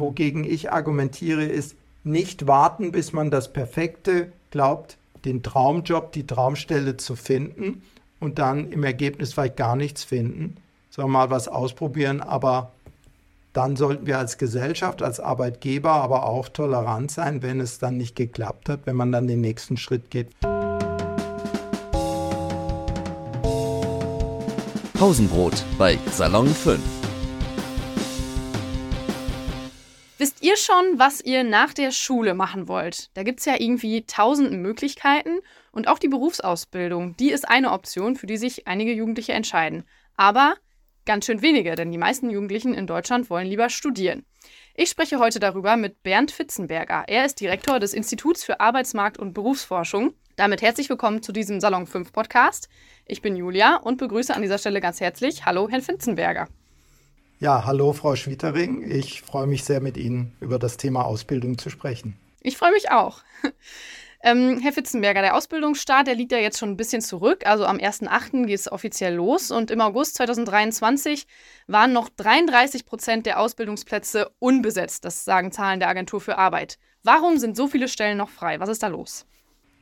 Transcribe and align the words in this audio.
wogegen 0.00 0.44
ich 0.44 0.72
argumentiere, 0.72 1.44
ist 1.44 1.76
nicht 2.02 2.46
warten, 2.46 2.92
bis 2.92 3.12
man 3.12 3.30
das 3.30 3.52
Perfekte 3.52 4.32
glaubt, 4.50 4.96
den 5.24 5.42
Traumjob, 5.42 6.12
die 6.12 6.26
Traumstelle 6.26 6.96
zu 6.96 7.14
finden 7.14 7.82
und 8.18 8.38
dann 8.38 8.72
im 8.72 8.84
Ergebnis 8.84 9.34
vielleicht 9.34 9.56
gar 9.56 9.76
nichts 9.76 10.02
finden, 10.02 10.56
sondern 10.90 11.12
mal 11.12 11.30
was 11.30 11.46
ausprobieren, 11.46 12.20
aber 12.20 12.72
dann 13.52 13.76
sollten 13.76 14.06
wir 14.06 14.18
als 14.18 14.38
Gesellschaft, 14.38 15.02
als 15.02 15.18
Arbeitgeber 15.18 15.90
aber 15.90 16.26
auch 16.26 16.48
tolerant 16.48 17.10
sein, 17.10 17.42
wenn 17.42 17.60
es 17.60 17.78
dann 17.78 17.96
nicht 17.96 18.14
geklappt 18.14 18.68
hat, 18.68 18.80
wenn 18.84 18.96
man 18.96 19.12
dann 19.12 19.26
den 19.26 19.40
nächsten 19.40 19.76
Schritt 19.76 20.10
geht. 20.10 20.28
Pausenbrot 24.94 25.64
bei 25.78 25.98
Salon 26.12 26.46
5. 26.46 26.99
ihr 30.50 30.56
schon, 30.56 30.98
was 30.98 31.20
ihr 31.20 31.44
nach 31.44 31.72
der 31.72 31.92
Schule 31.92 32.34
machen 32.34 32.66
wollt? 32.66 33.16
Da 33.16 33.22
gibt 33.22 33.38
es 33.38 33.46
ja 33.46 33.54
irgendwie 33.58 34.04
tausend 34.06 34.50
Möglichkeiten 34.52 35.38
und 35.70 35.86
auch 35.86 36.00
die 36.00 36.08
Berufsausbildung, 36.08 37.16
die 37.16 37.30
ist 37.30 37.48
eine 37.48 37.70
Option, 37.70 38.16
für 38.16 38.26
die 38.26 38.36
sich 38.36 38.66
einige 38.66 38.92
Jugendliche 38.92 39.32
entscheiden. 39.32 39.84
Aber 40.16 40.56
ganz 41.06 41.26
schön 41.26 41.40
wenige, 41.40 41.76
denn 41.76 41.92
die 41.92 41.98
meisten 41.98 42.30
Jugendlichen 42.30 42.74
in 42.74 42.88
Deutschland 42.88 43.30
wollen 43.30 43.46
lieber 43.46 43.70
studieren. 43.70 44.24
Ich 44.74 44.90
spreche 44.90 45.20
heute 45.20 45.38
darüber 45.38 45.76
mit 45.76 46.02
Bernd 46.02 46.32
Fitzenberger. 46.32 47.04
Er 47.06 47.26
ist 47.26 47.40
Direktor 47.40 47.78
des 47.78 47.94
Instituts 47.94 48.42
für 48.42 48.58
Arbeitsmarkt 48.58 49.18
und 49.18 49.34
Berufsforschung. 49.34 50.14
Damit 50.34 50.62
herzlich 50.62 50.88
willkommen 50.88 51.22
zu 51.22 51.30
diesem 51.30 51.60
Salon 51.60 51.86
5 51.86 52.12
Podcast. 52.12 52.68
Ich 53.06 53.22
bin 53.22 53.36
Julia 53.36 53.76
und 53.76 53.98
begrüße 53.98 54.34
an 54.34 54.42
dieser 54.42 54.58
Stelle 54.58 54.80
ganz 54.80 55.00
herzlich 55.00 55.44
Hallo, 55.44 55.68
Herrn 55.68 55.82
Fitzenberger. 55.82 56.48
Ja, 57.40 57.64
hallo 57.64 57.94
Frau 57.94 58.16
Schwietering. 58.16 58.82
Ich 58.90 59.22
freue 59.22 59.46
mich 59.46 59.64
sehr, 59.64 59.80
mit 59.80 59.96
Ihnen 59.96 60.36
über 60.40 60.58
das 60.58 60.76
Thema 60.76 61.06
Ausbildung 61.06 61.56
zu 61.56 61.70
sprechen. 61.70 62.14
Ich 62.42 62.58
freue 62.58 62.72
mich 62.72 62.90
auch. 62.90 63.22
Ähm, 64.22 64.58
Herr 64.58 64.74
Fitzenberger, 64.74 65.22
der 65.22 65.34
Ausbildungsstart, 65.34 66.06
der 66.06 66.14
liegt 66.14 66.30
ja 66.30 66.36
jetzt 66.36 66.58
schon 66.58 66.68
ein 66.68 66.76
bisschen 66.76 67.00
zurück. 67.00 67.46
Also 67.46 67.64
am 67.64 67.78
1.8. 67.78 68.44
geht 68.44 68.58
es 68.58 68.70
offiziell 68.70 69.14
los 69.14 69.50
und 69.50 69.70
im 69.70 69.80
August 69.80 70.16
2023 70.16 71.26
waren 71.68 71.94
noch 71.94 72.10
33 72.10 72.84
Prozent 72.84 73.24
der 73.24 73.40
Ausbildungsplätze 73.40 74.30
unbesetzt. 74.38 75.06
Das 75.06 75.24
sagen 75.24 75.52
Zahlen 75.52 75.80
der 75.80 75.88
Agentur 75.88 76.20
für 76.20 76.36
Arbeit. 76.36 76.78
Warum 77.02 77.38
sind 77.38 77.56
so 77.56 77.66
viele 77.66 77.88
Stellen 77.88 78.18
noch 78.18 78.28
frei? 78.28 78.60
Was 78.60 78.68
ist 78.68 78.82
da 78.82 78.88
los? 78.88 79.24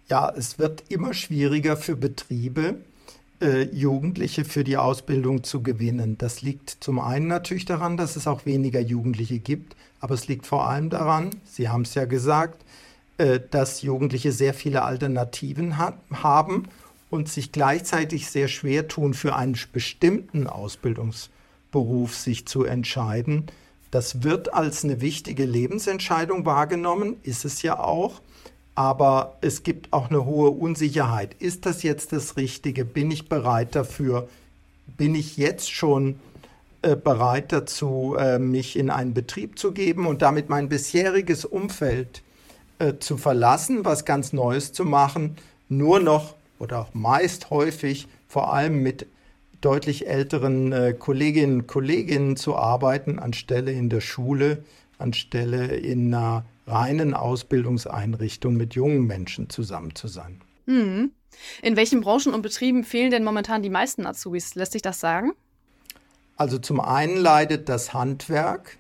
Ja, 0.08 0.32
es 0.36 0.56
wird 0.56 0.84
immer 0.88 1.14
schwieriger 1.14 1.76
für 1.76 1.96
Betriebe, 1.96 2.76
Jugendliche 3.72 4.44
für 4.44 4.64
die 4.64 4.76
Ausbildung 4.76 5.44
zu 5.44 5.62
gewinnen. 5.62 6.18
Das 6.18 6.42
liegt 6.42 6.78
zum 6.80 6.98
einen 6.98 7.28
natürlich 7.28 7.64
daran, 7.64 7.96
dass 7.96 8.16
es 8.16 8.26
auch 8.26 8.46
weniger 8.46 8.80
Jugendliche 8.80 9.38
gibt, 9.38 9.76
aber 10.00 10.14
es 10.14 10.28
liegt 10.28 10.46
vor 10.46 10.68
allem 10.68 10.90
daran, 10.90 11.30
Sie 11.44 11.68
haben 11.68 11.82
es 11.82 11.94
ja 11.94 12.04
gesagt, 12.04 12.64
äh, 13.18 13.40
dass 13.50 13.82
Jugendliche 13.82 14.32
sehr 14.32 14.54
viele 14.54 14.82
Alternativen 14.82 15.76
hat, 15.76 15.98
haben 16.12 16.64
und 17.10 17.28
sich 17.28 17.52
gleichzeitig 17.52 18.28
sehr 18.28 18.48
schwer 18.48 18.88
tun, 18.88 19.14
für 19.14 19.34
einen 19.34 19.56
bestimmten 19.72 20.46
Ausbildungsberuf 20.46 22.14
sich 22.14 22.46
zu 22.46 22.64
entscheiden. 22.64 23.46
Das 23.90 24.22
wird 24.22 24.52
als 24.52 24.84
eine 24.84 25.00
wichtige 25.00 25.46
Lebensentscheidung 25.46 26.44
wahrgenommen, 26.44 27.16
ist 27.22 27.44
es 27.44 27.62
ja 27.62 27.78
auch 27.78 28.20
aber 28.78 29.38
es 29.40 29.64
gibt 29.64 29.92
auch 29.92 30.08
eine 30.08 30.24
hohe 30.24 30.50
Unsicherheit. 30.50 31.34
Ist 31.40 31.66
das 31.66 31.82
jetzt 31.82 32.12
das 32.12 32.36
Richtige? 32.36 32.84
Bin 32.84 33.10
ich 33.10 33.28
bereit 33.28 33.74
dafür? 33.74 34.28
Bin 34.86 35.16
ich 35.16 35.36
jetzt 35.36 35.72
schon 35.72 36.20
äh, 36.82 36.94
bereit 36.94 37.50
dazu, 37.50 38.14
äh, 38.16 38.38
mich 38.38 38.78
in 38.78 38.88
einen 38.88 39.14
Betrieb 39.14 39.58
zu 39.58 39.72
geben 39.72 40.06
und 40.06 40.22
damit 40.22 40.48
mein 40.48 40.68
bisheriges 40.68 41.44
Umfeld 41.44 42.22
äh, 42.78 42.94
zu 43.00 43.16
verlassen, 43.16 43.84
was 43.84 44.04
ganz 44.04 44.32
Neues 44.32 44.72
zu 44.72 44.84
machen, 44.84 45.38
nur 45.68 45.98
noch 45.98 46.36
oder 46.60 46.82
auch 46.82 46.94
meist 46.94 47.50
häufig 47.50 48.06
vor 48.28 48.54
allem 48.54 48.84
mit 48.84 49.08
deutlich 49.60 50.06
älteren 50.06 50.70
äh, 50.70 50.94
Kolleginnen 50.96 51.62
und 51.62 51.66
Kollegen 51.66 52.36
zu 52.36 52.54
arbeiten, 52.54 53.18
anstelle 53.18 53.72
in 53.72 53.88
der 53.90 54.02
Schule, 54.02 54.62
anstelle 54.98 55.66
in 55.66 56.14
einer 56.14 56.44
reinen 56.68 57.14
Ausbildungseinrichtung 57.14 58.56
mit 58.56 58.74
jungen 58.74 59.06
Menschen 59.06 59.50
zusammen 59.50 59.94
zu 59.94 60.08
sein. 60.08 60.40
Hm. 60.66 61.10
In 61.62 61.76
welchen 61.76 62.00
Branchen 62.00 62.34
und 62.34 62.42
Betrieben 62.42 62.84
fehlen 62.84 63.10
denn 63.10 63.24
momentan 63.24 63.62
die 63.62 63.70
meisten 63.70 64.06
Azubis? 64.06 64.54
Lässt 64.54 64.72
sich 64.72 64.82
das 64.82 65.00
sagen? 65.00 65.32
Also 66.36 66.58
zum 66.58 66.80
einen 66.80 67.16
leidet 67.16 67.68
das 67.68 67.94
Handwerk 67.94 68.78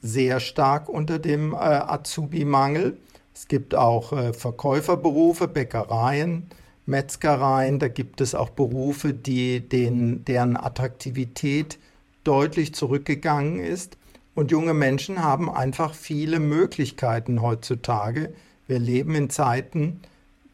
sehr 0.00 0.40
stark 0.40 0.88
unter 0.88 1.18
dem 1.18 1.52
äh, 1.52 1.56
Azubi-Mangel. 1.56 2.98
Es 3.34 3.48
gibt 3.48 3.74
auch 3.74 4.12
äh, 4.12 4.32
Verkäuferberufe, 4.32 5.48
Bäckereien, 5.48 6.48
Metzgereien. 6.86 7.78
Da 7.78 7.88
gibt 7.88 8.20
es 8.20 8.34
auch 8.34 8.50
Berufe, 8.50 9.14
die 9.14 9.60
den, 9.60 10.24
deren 10.24 10.56
Attraktivität 10.56 11.78
deutlich 12.24 12.74
zurückgegangen 12.74 13.60
ist. 13.60 13.96
Und 14.34 14.50
junge 14.50 14.74
Menschen 14.74 15.22
haben 15.22 15.50
einfach 15.50 15.94
viele 15.94 16.40
Möglichkeiten 16.40 17.42
heutzutage. 17.42 18.32
Wir 18.66 18.78
leben 18.78 19.14
in 19.14 19.28
Zeiten 19.28 20.00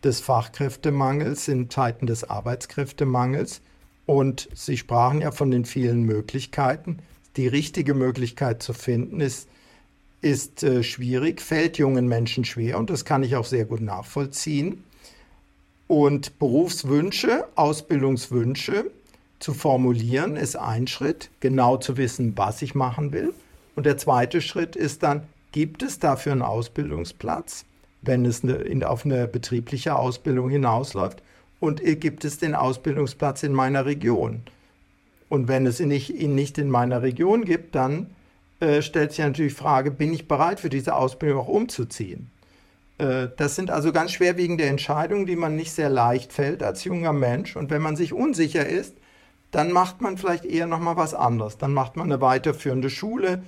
des 0.03 0.21
Fachkräftemangels, 0.21 1.49
in 1.49 1.71
Zeiten 1.71 2.07
des 2.07 2.29
Arbeitskräftemangels. 2.29 3.61
Und 4.07 4.49
Sie 4.55 4.77
sprachen 4.77 5.21
ja 5.21 5.31
von 5.31 5.51
den 5.51 5.65
vielen 5.65 6.03
Möglichkeiten. 6.03 6.99
Die 7.37 7.47
richtige 7.47 7.95
Möglichkeit 7.95 8.63
zu 8.63 8.73
finden 8.73 9.21
ist, 9.21 9.49
ist 10.23 10.65
äh, 10.65 10.83
schwierig, 10.83 11.41
fällt 11.41 11.79
jungen 11.79 12.09
Menschen 12.09 12.45
schwer 12.45 12.79
und 12.79 12.91
das 12.91 13.05
kann 13.05 13.23
ich 13.23 13.37
auch 13.37 13.45
sehr 13.45 13.65
gut 13.65 13.81
nachvollziehen. 13.81 14.83
Und 15.87 16.39
Berufswünsche, 16.41 17.47
Ausbildungswünsche 17.55 18.91
zu 19.39 19.55
formulieren, 19.55 20.35
ist 20.37 20.57
ein 20.57 20.89
Schritt, 20.89 21.31
genau 21.39 21.77
zu 21.77 21.97
wissen, 21.97 22.33
was 22.37 22.63
ich 22.63 22.75
machen 22.75 23.13
will. 23.13 23.33
Und 23.79 23.85
der 23.85 23.97
zweite 23.97 24.41
Schritt 24.41 24.75
ist 24.75 25.05
dann, 25.05 25.23
gibt 25.53 25.85
es 25.85 26.01
dafür 26.01 26.33
einen 26.33 26.43
Ausbildungsplatz, 26.43 27.65
wenn 28.03 28.25
es 28.25 28.43
eine, 28.43 28.55
in, 28.55 28.83
auf 28.83 29.05
eine 29.05 29.29
betriebliche 29.29 29.95
Ausbildung 29.95 30.51
hinausläuft? 30.51 31.23
Und 31.61 31.81
gibt 32.01 32.25
es 32.25 32.39
den 32.39 32.57
Ausbildungsplatz 32.57 33.45
in 33.45 33.53
meiner 33.53 33.87
Region? 33.87 34.43
Und 35.29 35.47
wenn 35.47 35.65
es 35.65 35.79
ihn 35.79 35.87
nicht, 35.87 36.11
ihn 36.11 36.35
nicht 36.35 36.59
in 36.59 36.69
meiner 36.69 37.03
Region 37.03 37.45
gibt, 37.45 37.77
dann 37.77 38.11
äh, 38.59 38.83
stellt 38.83 39.13
sich 39.13 39.25
natürlich 39.25 39.53
die 39.53 39.61
Frage, 39.61 39.93
bin 39.93 40.13
ich 40.13 40.27
bereit 40.27 40.59
für 40.59 40.71
diese 40.71 40.97
Ausbildung 40.97 41.43
auch 41.43 41.47
umzuziehen? 41.47 42.33
Äh, 42.99 43.29
das 43.37 43.55
sind 43.55 43.71
also 43.71 43.93
ganz 43.93 44.11
schwerwiegende 44.11 44.65
Entscheidungen, 44.65 45.25
die 45.25 45.37
man 45.37 45.55
nicht 45.55 45.71
sehr 45.71 45.89
leicht 45.89 46.33
fällt 46.33 46.65
als 46.65 46.83
junger 46.83 47.13
Mensch. 47.13 47.55
Und 47.55 47.71
wenn 47.71 47.83
man 47.83 47.95
sich 47.95 48.13
unsicher 48.13 48.67
ist, 48.67 48.97
dann 49.53 49.71
macht 49.71 50.01
man 50.01 50.19
vielleicht 50.19 50.47
eher 50.47 50.67
nochmal 50.67 50.97
was 50.97 51.15
anderes. 51.15 51.59
Dann 51.59 51.73
macht 51.73 51.97
man 51.97 52.11
eine 52.11 52.21
weiterführende 52.21 52.91
Schule, 52.91 53.45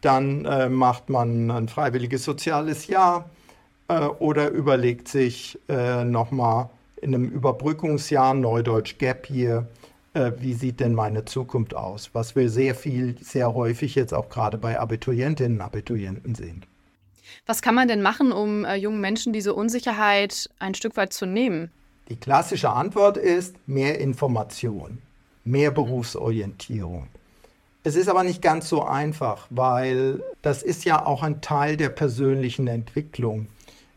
dann 0.00 0.44
äh, 0.44 0.68
macht 0.68 1.10
man 1.10 1.50
ein 1.50 1.68
freiwilliges 1.68 2.24
soziales 2.24 2.86
Jahr 2.86 3.30
äh, 3.88 4.00
oder 4.00 4.50
überlegt 4.50 5.08
sich 5.08 5.58
äh, 5.68 6.04
nochmal 6.04 6.70
in 7.00 7.14
einem 7.14 7.28
Überbrückungsjahr, 7.28 8.34
Neudeutsch 8.34 8.98
Gap 8.98 9.30
Year, 9.30 9.66
äh, 10.14 10.32
wie 10.38 10.54
sieht 10.54 10.80
denn 10.80 10.94
meine 10.94 11.24
Zukunft 11.24 11.74
aus? 11.74 12.10
Was 12.12 12.34
wir 12.34 12.48
sehr 12.50 12.74
viel, 12.74 13.16
sehr 13.20 13.54
häufig 13.54 13.94
jetzt 13.94 14.14
auch 14.14 14.28
gerade 14.28 14.58
bei 14.58 14.78
Abiturientinnen 14.78 15.58
und 15.58 15.64
Abiturienten 15.64 16.34
sehen. 16.34 16.64
Was 17.46 17.62
kann 17.62 17.74
man 17.74 17.88
denn 17.88 18.02
machen, 18.02 18.32
um 18.32 18.64
äh, 18.64 18.76
jungen 18.76 19.00
Menschen 19.00 19.32
diese 19.32 19.54
Unsicherheit 19.54 20.50
ein 20.58 20.74
Stück 20.74 20.96
weit 20.96 21.12
zu 21.12 21.26
nehmen? 21.26 21.70
Die 22.08 22.16
klassische 22.16 22.70
Antwort 22.70 23.16
ist 23.16 23.56
mehr 23.66 24.00
Information, 24.00 24.98
mehr 25.44 25.70
Berufsorientierung. 25.70 27.08
Es 27.88 27.96
ist 27.96 28.08
aber 28.10 28.22
nicht 28.22 28.42
ganz 28.42 28.68
so 28.68 28.82
einfach, 28.84 29.46
weil 29.48 30.22
das 30.42 30.62
ist 30.62 30.84
ja 30.84 31.06
auch 31.06 31.22
ein 31.22 31.40
Teil 31.40 31.78
der 31.78 31.88
persönlichen 31.88 32.66
Entwicklung. 32.66 33.46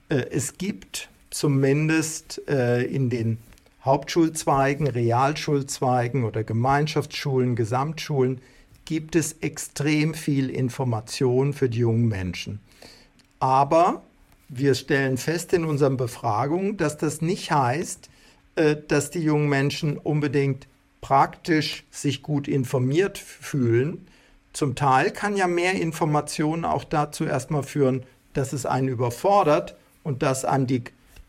Äh, 0.07 0.27
es 0.31 0.57
gibt 0.57 1.09
zumindest 1.29 2.41
äh, 2.47 2.83
in 2.83 3.09
den 3.09 3.37
Hauptschulzweigen, 3.83 4.87
Realschulzweigen 4.87 6.23
oder 6.23 6.45
Gemeinschaftsschulen, 6.45 7.57
Gesamtschulen 7.57 8.39
gibt 8.85 9.17
es 9.17 9.33
extrem 9.41 10.13
viel 10.13 10.49
Information 10.49 11.51
für 11.51 11.67
die 11.67 11.79
jungen 11.79 12.07
Menschen. 12.07 12.61
Aber 13.39 14.03
wir 14.47 14.73
stellen 14.73 15.17
fest 15.17 15.51
in 15.51 15.65
unseren 15.65 15.97
Befragungen, 15.97 16.77
dass 16.77 16.97
das 16.97 17.21
nicht 17.21 17.51
heißt, 17.51 18.09
äh, 18.55 18.77
dass 18.87 19.11
die 19.11 19.19
jungen 19.19 19.49
Menschen 19.49 19.97
unbedingt 19.97 20.69
praktisch 21.01 21.83
sich 21.91 22.21
gut 22.21 22.47
informiert 22.47 23.17
fühlen. 23.17 24.07
Zum 24.53 24.75
Teil 24.75 25.11
kann 25.11 25.35
ja 25.35 25.47
mehr 25.47 25.73
Information 25.73 26.63
auch 26.63 26.83
dazu 26.83 27.25
erstmal 27.25 27.63
führen, 27.63 28.03
dass 28.33 28.53
es 28.53 28.65
einen 28.65 28.87
überfordert 28.87 29.75
und 30.03 30.23
dass 30.23 30.45
einem 30.45 30.67
die, 30.67 30.83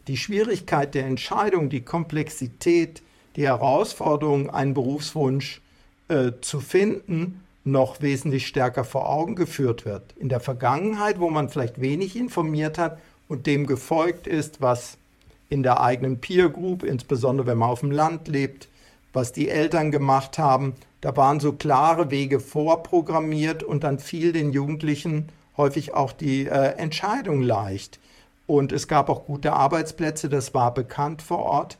die 0.07 0.17
Schwierigkeit 0.17 0.95
der 0.95 1.07
Entscheidung, 1.07 1.71
die 1.71 1.81
Komplexität, 1.81 3.03
die 3.37 3.47
Herausforderung, 3.47 4.51
einen 4.51 4.75
Berufswunsch 4.75 5.61
äh, 6.09 6.33
zu 6.41 6.61
finden, 6.61 7.43
noch 7.65 8.03
wesentlich 8.03 8.47
stärker 8.47 8.85
vor 8.85 9.09
Augen 9.09 9.37
geführt 9.37 9.85
wird. 9.85 10.15
In 10.19 10.29
der 10.29 10.41
Vergangenheit, 10.41 11.21
wo 11.21 11.31
man 11.31 11.49
vielleicht 11.49 11.81
wenig 11.81 12.17
informiert 12.17 12.77
hat 12.77 13.01
und 13.29 13.47
dem 13.47 13.67
gefolgt 13.67 14.27
ist, 14.27 14.61
was 14.61 14.99
in 15.49 15.63
der 15.63 15.81
eigenen 15.81 16.21
Peer 16.21 16.49
Group, 16.49 16.83
insbesondere 16.83 17.47
wenn 17.47 17.59
man 17.59 17.71
auf 17.71 17.81
dem 17.81 17.93
Land 17.93 18.27
lebt, 18.27 18.69
was 19.13 19.33
die 19.33 19.49
Eltern 19.49 19.91
gemacht 19.91 20.39
haben, 20.39 20.75
da 21.01 21.17
waren 21.17 21.41
so 21.41 21.53
klare 21.53 22.11
Wege 22.11 22.41
vorprogrammiert 22.41 23.63
und 23.63 23.85
dann 23.85 23.99
fiel 23.99 24.33
den 24.33 24.53
Jugendlichen 24.53 25.29
häufig 25.57 25.95
auch 25.95 26.13
die 26.13 26.47
äh, 26.47 26.77
Entscheidung 26.77 27.43
leicht. 27.43 27.99
Und 28.47 28.73
es 28.73 28.89
gab 28.89 29.09
auch 29.09 29.27
gute 29.27 29.53
Arbeitsplätze, 29.53 30.29
das 30.29 30.55
war 30.55 30.73
bekannt 30.73 31.23
vor 31.23 31.39
Ort. 31.41 31.79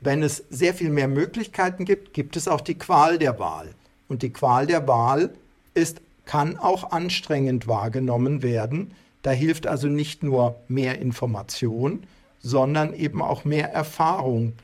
Wenn 0.00 0.22
es 0.22 0.44
sehr 0.50 0.74
viel 0.74 0.90
mehr 0.90 1.08
Möglichkeiten 1.08 1.84
gibt, 1.84 2.12
gibt 2.12 2.36
es 2.36 2.48
auch 2.48 2.60
die 2.60 2.74
Qual 2.74 3.18
der 3.18 3.38
Wahl. 3.38 3.68
Und 4.08 4.22
die 4.22 4.32
Qual 4.32 4.66
der 4.66 4.86
Wahl 4.86 5.30
ist, 5.74 6.00
kann 6.26 6.58
auch 6.58 6.90
anstrengend 6.90 7.68
wahrgenommen 7.68 8.42
werden. 8.42 8.92
Da 9.22 9.30
hilft 9.30 9.66
also 9.66 9.88
nicht 9.88 10.22
nur 10.22 10.56
mehr 10.68 10.98
Information, 11.00 12.04
sondern 12.40 12.92
eben 12.94 13.22
auch 13.22 13.44
mehr 13.44 13.72
Erfahrung. 13.72 14.54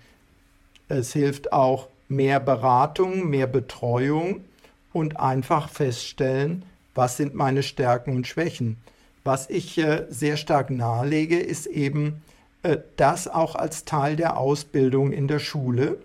Es 0.89 1.13
hilft 1.13 1.53
auch 1.53 1.89
mehr 2.11 2.41
Beratung, 2.41 3.29
mehr 3.31 3.47
Betreuung 3.47 4.45
und 4.93 5.19
einfach 5.19 5.69
feststellen, 5.69 6.65
was 6.95 7.17
sind 7.17 7.35
meine 7.35 7.63
Stärken 7.63 8.17
und 8.17 8.27
Schwächen. 8.27 8.77
Was 9.25 9.49
ich 9.49 9.79
äh, 9.79 10.07
sehr 10.09 10.37
stark 10.37 10.71
nahelege, 10.71 11.39
ist 11.39 11.67
eben 11.67 12.23
äh, 12.63 12.79
das 12.97 13.29
auch 13.29 13.55
als 13.55 13.85
Teil 13.85 14.17
der 14.17 14.39
Ausbildung 14.39 15.13
in 15.13 15.29
der 15.29 15.39
Schule 15.39 15.99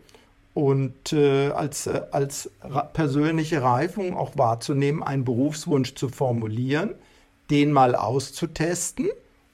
und 0.53 1.11
äh, 1.13 1.49
als, 1.49 1.87
äh, 1.87 2.01
als 2.11 2.49
persönliche 2.93 3.61
Reifung 3.61 4.15
auch 4.15 4.37
wahrzunehmen, 4.37 5.03
einen 5.03 5.25
Berufswunsch 5.25 5.95
zu 5.95 6.09
formulieren, 6.09 6.95
den 7.49 7.71
mal 7.71 7.95
auszutesten 7.95 9.07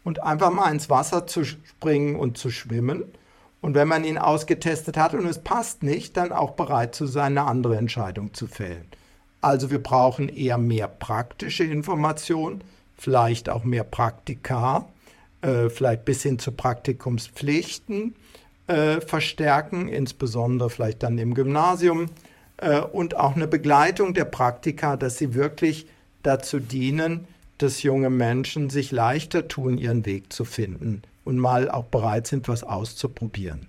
und 0.03 0.23
einfach 0.23 0.51
mal 0.51 0.71
ins 0.71 0.89
Wasser 0.89 1.27
zu 1.27 1.43
springen 1.43 2.15
und 2.15 2.37
zu 2.37 2.51
schwimmen. 2.51 3.03
Und 3.61 3.75
wenn 3.75 3.87
man 3.87 4.03
ihn 4.03 4.17
ausgetestet 4.17 4.97
hat 4.97 5.13
und 5.13 5.25
es 5.25 5.39
passt 5.39 5.83
nicht, 5.83 6.17
dann 6.17 6.31
auch 6.31 6.51
bereit 6.51 6.95
zu 6.95 7.05
sein, 7.05 7.37
eine 7.37 7.47
andere 7.47 7.77
Entscheidung 7.77 8.33
zu 8.33 8.47
fällen. 8.47 8.87
Also 9.39 9.69
wir 9.71 9.81
brauchen 9.81 10.29
eher 10.29 10.57
mehr 10.57 10.87
praktische 10.87 11.63
Information, 11.63 12.63
vielleicht 12.97 13.49
auch 13.49 13.63
mehr 13.63 13.83
Praktika, 13.83 14.89
äh, 15.41 15.69
vielleicht 15.69 16.05
bis 16.05 16.23
hin 16.23 16.39
zu 16.39 16.51
Praktikumspflichten 16.51 18.15
äh, 18.67 18.99
verstärken, 18.99 19.87
insbesondere 19.87 20.69
vielleicht 20.69 21.03
dann 21.03 21.17
im 21.17 21.33
Gymnasium 21.35 22.07
äh, 22.57 22.79
und 22.81 23.15
auch 23.15 23.35
eine 23.35 23.47
Begleitung 23.47 24.13
der 24.15 24.25
Praktika, 24.25 24.97
dass 24.97 25.17
sie 25.17 25.35
wirklich 25.35 25.87
dazu 26.23 26.59
dienen, 26.59 27.27
dass 27.59 27.83
junge 27.83 28.09
Menschen 28.09 28.71
sich 28.71 28.91
leichter 28.91 29.47
tun, 29.47 29.77
ihren 29.77 30.05
Weg 30.05 30.33
zu 30.33 30.45
finden 30.45 31.03
und 31.23 31.37
mal 31.37 31.69
auch 31.69 31.85
bereit 31.85 32.27
sind, 32.27 32.47
was 32.47 32.63
auszuprobieren. 32.63 33.67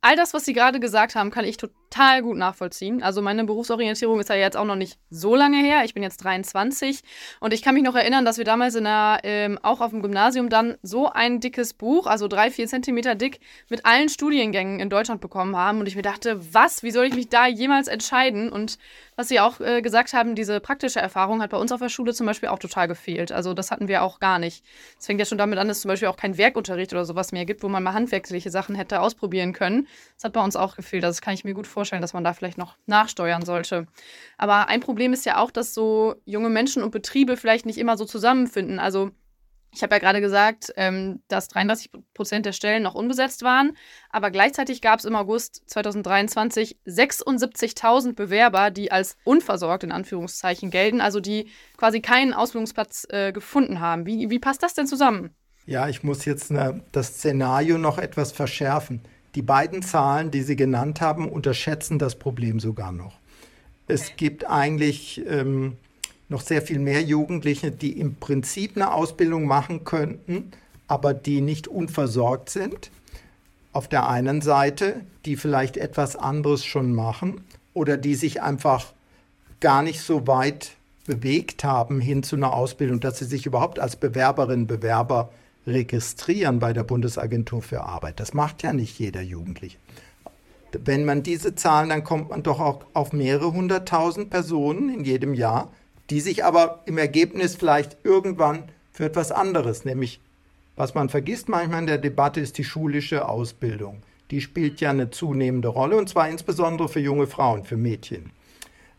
All 0.00 0.16
das, 0.16 0.32
was 0.32 0.44
Sie 0.44 0.52
gerade 0.52 0.80
gesagt 0.80 1.14
haben, 1.14 1.30
kann 1.30 1.44
ich 1.44 1.56
total 1.90 2.22
gut 2.22 2.36
nachvollziehen. 2.36 3.02
Also 3.02 3.22
meine 3.22 3.44
Berufsorientierung 3.44 4.20
ist 4.20 4.28
ja 4.28 4.36
jetzt 4.36 4.56
auch 4.56 4.64
noch 4.64 4.76
nicht 4.76 4.98
so 5.10 5.34
lange 5.34 5.58
her. 5.58 5.84
Ich 5.84 5.94
bin 5.94 6.02
jetzt 6.02 6.18
23 6.24 7.02
und 7.40 7.52
ich 7.52 7.62
kann 7.62 7.74
mich 7.74 7.82
noch 7.82 7.94
erinnern, 7.94 8.24
dass 8.24 8.38
wir 8.38 8.44
damals 8.44 8.74
in 8.74 8.84
der, 8.84 9.20
ähm, 9.22 9.58
auch 9.62 9.80
auf 9.80 9.90
dem 9.90 10.02
Gymnasium 10.02 10.48
dann 10.48 10.76
so 10.82 11.08
ein 11.10 11.40
dickes 11.40 11.74
Buch, 11.74 12.06
also 12.06 12.28
drei, 12.28 12.50
vier 12.50 12.66
Zentimeter 12.66 13.14
dick, 13.14 13.40
mit 13.68 13.86
allen 13.86 14.08
Studiengängen 14.08 14.80
in 14.80 14.90
Deutschland 14.90 15.20
bekommen 15.20 15.56
haben. 15.56 15.80
Und 15.80 15.88
ich 15.88 15.96
mir 15.96 16.02
dachte, 16.02 16.40
was, 16.52 16.82
wie 16.82 16.90
soll 16.90 17.06
ich 17.06 17.14
mich 17.14 17.28
da 17.28 17.46
jemals 17.46 17.88
entscheiden? 17.88 18.50
Und 18.50 18.78
was 19.16 19.28
Sie 19.28 19.40
auch 19.40 19.60
äh, 19.60 19.82
gesagt 19.82 20.12
haben, 20.12 20.34
diese 20.34 20.60
praktische 20.60 21.00
Erfahrung 21.00 21.42
hat 21.42 21.50
bei 21.50 21.56
uns 21.56 21.72
auf 21.72 21.80
der 21.80 21.88
Schule 21.88 22.14
zum 22.14 22.26
Beispiel 22.26 22.50
auch 22.50 22.58
total 22.58 22.86
gefehlt. 22.86 23.32
Also 23.32 23.54
das 23.54 23.70
hatten 23.70 23.88
wir 23.88 24.02
auch 24.02 24.20
gar 24.20 24.38
nicht. 24.38 24.64
Es 24.98 25.06
fängt 25.06 25.18
ja 25.18 25.26
schon 25.26 25.38
damit 25.38 25.58
an, 25.58 25.68
dass 25.68 25.78
es 25.78 25.82
zum 25.82 25.88
Beispiel 25.88 26.08
auch 26.08 26.16
kein 26.16 26.38
Werkunterricht 26.38 26.92
oder 26.92 27.04
sowas 27.04 27.32
mehr 27.32 27.44
gibt, 27.44 27.62
wo 27.62 27.68
man 27.68 27.82
mal 27.82 27.94
handwerkliche 27.94 28.50
Sachen 28.50 28.76
hätte 28.76 29.00
ausprobieren 29.00 29.52
können. 29.52 29.88
Das 30.16 30.24
hat 30.24 30.34
bei 30.34 30.44
uns 30.44 30.54
auch 30.54 30.76
gefehlt. 30.76 31.04
Also 31.04 31.16
das 31.16 31.22
kann 31.22 31.34
ich 31.34 31.44
mir 31.44 31.54
gut 31.54 31.66
vorstellen 31.66 31.77
vorstellen, 31.78 32.02
dass 32.02 32.12
man 32.12 32.24
da 32.24 32.32
vielleicht 32.32 32.58
noch 32.58 32.76
nachsteuern 32.86 33.44
sollte. 33.44 33.86
Aber 34.36 34.66
ein 34.66 34.80
Problem 34.80 35.12
ist 35.12 35.24
ja 35.24 35.38
auch, 35.38 35.52
dass 35.52 35.74
so 35.74 36.16
junge 36.24 36.48
Menschen 36.48 36.82
und 36.82 36.90
Betriebe 36.90 37.36
vielleicht 37.36 37.66
nicht 37.66 37.78
immer 37.78 37.96
so 37.96 38.04
zusammenfinden. 38.04 38.80
Also 38.80 39.12
ich 39.72 39.84
habe 39.84 39.94
ja 39.94 40.00
gerade 40.00 40.20
gesagt, 40.20 40.72
ähm, 40.76 41.22
dass 41.28 41.46
33 41.46 41.92
Prozent 42.14 42.46
der 42.46 42.52
Stellen 42.52 42.82
noch 42.82 42.96
unbesetzt 42.96 43.44
waren, 43.44 43.76
aber 44.10 44.32
gleichzeitig 44.32 44.80
gab 44.80 44.98
es 44.98 45.04
im 45.04 45.14
August 45.14 45.62
2023 45.70 46.78
76.000 46.84 48.14
Bewerber, 48.14 48.72
die 48.72 48.90
als 48.90 49.16
unversorgt 49.22 49.84
in 49.84 49.92
Anführungszeichen 49.92 50.72
gelten, 50.72 51.00
also 51.00 51.20
die 51.20 51.48
quasi 51.76 52.00
keinen 52.00 52.34
Ausbildungsplatz 52.34 53.06
äh, 53.10 53.30
gefunden 53.30 53.78
haben. 53.78 54.04
Wie, 54.04 54.30
wie 54.30 54.40
passt 54.40 54.64
das 54.64 54.74
denn 54.74 54.88
zusammen? 54.88 55.30
Ja, 55.64 55.88
ich 55.88 56.02
muss 56.02 56.24
jetzt 56.24 56.50
eine, 56.50 56.82
das 56.90 57.18
Szenario 57.18 57.78
noch 57.78 57.98
etwas 57.98 58.32
verschärfen. 58.32 59.02
Die 59.38 59.42
beiden 59.42 59.82
Zahlen, 59.82 60.32
die 60.32 60.42
Sie 60.42 60.56
genannt 60.56 61.00
haben, 61.00 61.28
unterschätzen 61.28 62.00
das 62.00 62.16
Problem 62.16 62.58
sogar 62.58 62.90
noch. 62.90 63.14
Okay. 63.14 63.14
Es 63.86 64.16
gibt 64.16 64.44
eigentlich 64.44 65.24
ähm, 65.28 65.76
noch 66.28 66.40
sehr 66.40 66.60
viel 66.60 66.80
mehr 66.80 67.02
Jugendliche, 67.02 67.70
die 67.70 68.00
im 68.00 68.16
Prinzip 68.16 68.74
eine 68.74 68.92
Ausbildung 68.92 69.46
machen 69.46 69.84
könnten, 69.84 70.50
aber 70.88 71.14
die 71.14 71.40
nicht 71.40 71.68
unversorgt 71.68 72.50
sind. 72.50 72.90
Auf 73.72 73.86
der 73.86 74.08
einen 74.08 74.42
Seite, 74.42 75.02
die 75.24 75.36
vielleicht 75.36 75.76
etwas 75.76 76.16
anderes 76.16 76.64
schon 76.64 76.92
machen 76.92 77.42
oder 77.74 77.96
die 77.96 78.16
sich 78.16 78.42
einfach 78.42 78.92
gar 79.60 79.84
nicht 79.84 80.00
so 80.00 80.26
weit 80.26 80.72
bewegt 81.06 81.62
haben 81.62 82.00
hin 82.00 82.24
zu 82.24 82.34
einer 82.34 82.54
Ausbildung, 82.54 82.98
dass 82.98 83.20
sie 83.20 83.24
sich 83.24 83.46
überhaupt 83.46 83.78
als 83.78 83.94
Bewerberin, 83.94 84.66
Bewerber 84.66 85.30
registrieren 85.68 86.58
bei 86.58 86.72
der 86.72 86.84
Bundesagentur 86.84 87.62
für 87.62 87.82
Arbeit. 87.82 88.20
Das 88.20 88.34
macht 88.34 88.62
ja 88.62 88.72
nicht 88.72 88.98
jeder 88.98 89.22
Jugendliche. 89.22 89.78
Wenn 90.72 91.04
man 91.04 91.22
diese 91.22 91.54
Zahlen, 91.54 91.88
dann 91.88 92.04
kommt 92.04 92.30
man 92.30 92.42
doch 92.42 92.60
auch 92.60 92.84
auf 92.92 93.12
mehrere 93.12 93.52
hunderttausend 93.52 94.30
Personen 94.30 94.90
in 94.90 95.04
jedem 95.04 95.34
Jahr, 95.34 95.72
die 96.10 96.20
sich 96.20 96.44
aber 96.44 96.82
im 96.86 96.98
Ergebnis 96.98 97.56
vielleicht 97.56 97.96
irgendwann 98.04 98.64
für 98.90 99.04
etwas 99.04 99.30
anderes, 99.30 99.84
nämlich 99.84 100.20
was 100.76 100.94
man 100.94 101.08
vergisst 101.08 101.48
manchmal 101.48 101.80
in 101.80 101.86
der 101.86 101.98
Debatte, 101.98 102.40
ist 102.40 102.56
die 102.56 102.64
schulische 102.64 103.28
Ausbildung. 103.28 104.02
Die 104.30 104.40
spielt 104.40 104.80
ja 104.80 104.90
eine 104.90 105.10
zunehmende 105.10 105.68
Rolle 105.68 105.96
und 105.96 106.08
zwar 106.08 106.28
insbesondere 106.28 106.88
für 106.88 107.00
junge 107.00 107.26
Frauen, 107.26 107.64
für 107.64 107.76
Mädchen. 107.76 108.30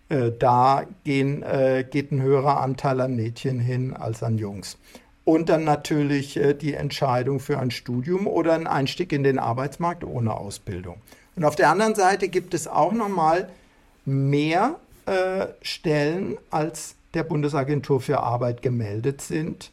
Äh, 0.09 0.31
da 0.37 0.85
gehen, 1.05 1.41
äh, 1.43 1.85
geht 1.89 2.11
ein 2.11 2.21
höherer 2.21 2.59
Anteil 2.59 2.99
an 2.99 3.15
Mädchen 3.15 3.59
hin 3.59 3.93
als 3.93 4.23
an 4.23 4.37
Jungs. 4.37 4.77
Und 5.29 5.47
dann 5.49 5.63
natürlich 5.63 6.37
äh, 6.37 6.55
die 6.55 6.73
Entscheidung 6.73 7.39
für 7.39 7.59
ein 7.59 7.69
Studium 7.69 8.25
oder 8.25 8.53
einen 8.53 8.65
Einstieg 8.65 9.13
in 9.13 9.21
den 9.21 9.37
Arbeitsmarkt 9.37 10.03
ohne 10.03 10.35
Ausbildung. 10.35 10.95
Und 11.35 11.45
auf 11.45 11.55
der 11.55 11.69
anderen 11.69 11.93
Seite 11.93 12.29
gibt 12.29 12.55
es 12.55 12.67
auch 12.67 12.93
nochmal 12.93 13.47
mehr 14.05 14.77
äh, 15.05 15.45
Stellen, 15.61 16.39
als 16.49 16.95
der 17.13 17.21
Bundesagentur 17.21 18.01
für 18.01 18.21
Arbeit 18.21 18.63
gemeldet 18.63 19.21
sind. 19.21 19.69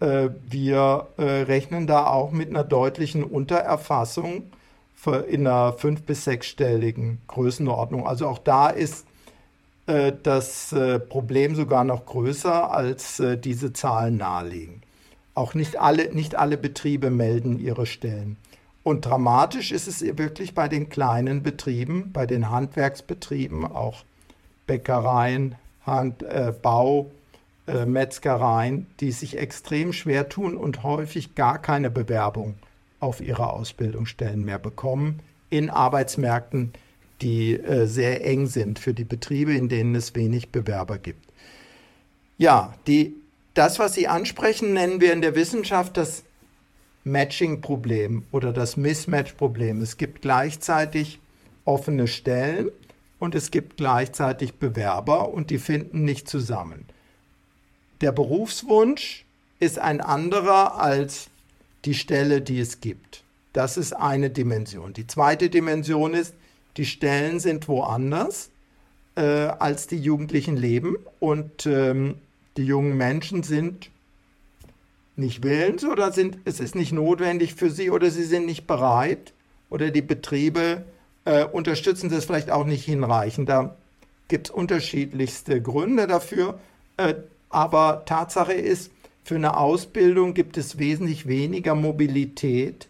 Äh, 0.00 0.30
wir 0.48 1.08
äh, 1.18 1.22
rechnen 1.22 1.86
da 1.86 2.06
auch 2.06 2.30
mit 2.30 2.48
einer 2.48 2.64
deutlichen 2.64 3.24
Untererfassung 3.24 4.44
in 5.28 5.46
einer 5.46 5.74
fünf- 5.74 6.04
bis 6.04 6.24
sechsstelligen 6.24 7.20
Größenordnung. 7.26 8.06
Also 8.06 8.26
auch 8.26 8.38
da 8.38 8.70
ist 8.70 9.04
äh, 9.86 10.12
das 10.22 10.74
Problem 11.10 11.54
sogar 11.54 11.84
noch 11.84 12.06
größer, 12.06 12.72
als 12.72 13.22
diese 13.42 13.74
Zahlen 13.74 14.16
nahelegen. 14.16 14.83
Auch 15.34 15.54
nicht 15.54 15.78
alle, 15.78 16.14
nicht 16.14 16.36
alle 16.36 16.56
Betriebe 16.56 17.10
melden 17.10 17.58
ihre 17.58 17.86
Stellen. 17.86 18.36
Und 18.82 19.06
dramatisch 19.06 19.72
ist 19.72 19.88
es 19.88 20.02
wirklich 20.18 20.54
bei 20.54 20.68
den 20.68 20.88
kleinen 20.88 21.42
Betrieben, 21.42 22.12
bei 22.12 22.26
den 22.26 22.50
Handwerksbetrieben, 22.50 23.64
auch 23.64 24.04
Bäckereien, 24.66 25.56
Hand, 25.86 26.22
äh, 26.22 26.52
Bau, 26.62 27.10
äh, 27.66 27.86
Metzgereien, 27.86 28.86
die 29.00 29.10
sich 29.10 29.38
extrem 29.38 29.92
schwer 29.92 30.28
tun 30.28 30.56
und 30.56 30.82
häufig 30.82 31.34
gar 31.34 31.58
keine 31.60 31.90
Bewerbung 31.90 32.56
auf 33.00 33.20
ihre 33.20 33.50
Ausbildungsstellen 33.50 34.44
mehr 34.44 34.58
bekommen 34.58 35.20
in 35.50 35.70
Arbeitsmärkten, 35.70 36.72
die 37.22 37.54
äh, 37.54 37.86
sehr 37.86 38.24
eng 38.26 38.46
sind 38.46 38.78
für 38.78 38.92
die 38.92 39.04
Betriebe, 39.04 39.54
in 39.54 39.68
denen 39.68 39.94
es 39.94 40.14
wenig 40.14 40.50
Bewerber 40.50 40.98
gibt. 40.98 41.24
Ja, 42.36 42.74
die 42.86 43.14
das, 43.54 43.78
was 43.78 43.94
Sie 43.94 44.08
ansprechen, 44.08 44.72
nennen 44.72 45.00
wir 45.00 45.12
in 45.12 45.22
der 45.22 45.34
Wissenschaft 45.34 45.96
das 45.96 46.24
Matching-Problem 47.04 48.24
oder 48.32 48.52
das 48.52 48.76
Mismatch-Problem. 48.76 49.80
Es 49.80 49.96
gibt 49.96 50.22
gleichzeitig 50.22 51.20
offene 51.64 52.08
Stellen 52.08 52.70
und 53.18 53.34
es 53.34 53.50
gibt 53.50 53.76
gleichzeitig 53.76 54.54
Bewerber 54.54 55.32
und 55.32 55.50
die 55.50 55.58
finden 55.58 56.04
nicht 56.04 56.28
zusammen. 56.28 56.86
Der 58.00 58.12
Berufswunsch 58.12 59.24
ist 59.60 59.78
ein 59.78 60.00
anderer 60.00 60.80
als 60.80 61.28
die 61.84 61.94
Stelle, 61.94 62.40
die 62.40 62.58
es 62.58 62.80
gibt. 62.80 63.22
Das 63.52 63.76
ist 63.76 63.92
eine 63.92 64.30
Dimension. 64.30 64.92
Die 64.92 65.06
zweite 65.06 65.48
Dimension 65.48 66.12
ist, 66.12 66.34
die 66.76 66.86
Stellen 66.86 67.38
sind 67.38 67.68
woanders 67.68 68.50
äh, 69.14 69.22
als 69.22 69.86
die 69.86 69.98
Jugendlichen 69.98 70.56
leben. 70.56 70.96
Und 71.20 71.66
ähm, 71.66 72.16
die 72.56 72.64
jungen 72.64 72.96
Menschen 72.96 73.42
sind 73.42 73.90
nicht 75.16 75.42
willens 75.42 75.84
oder 75.84 76.12
sind, 76.12 76.38
es 76.44 76.60
ist 76.60 76.74
nicht 76.74 76.92
notwendig 76.92 77.54
für 77.54 77.70
sie 77.70 77.90
oder 77.90 78.10
sie 78.10 78.24
sind 78.24 78.46
nicht 78.46 78.66
bereit 78.66 79.32
oder 79.70 79.90
die 79.90 80.02
Betriebe 80.02 80.84
äh, 81.24 81.44
unterstützen 81.44 82.10
das 82.10 82.24
vielleicht 82.24 82.50
auch 82.50 82.64
nicht 82.64 82.84
hinreichend. 82.84 83.48
Da 83.48 83.76
gibt 84.28 84.48
es 84.48 84.54
unterschiedlichste 84.54 85.60
Gründe 85.60 86.06
dafür. 86.06 86.58
Äh, 86.96 87.14
aber 87.50 88.02
Tatsache 88.04 88.52
ist, 88.52 88.90
für 89.22 89.36
eine 89.36 89.56
Ausbildung 89.56 90.34
gibt 90.34 90.58
es 90.58 90.78
wesentlich 90.78 91.26
weniger 91.26 91.74
Mobilität, 91.74 92.88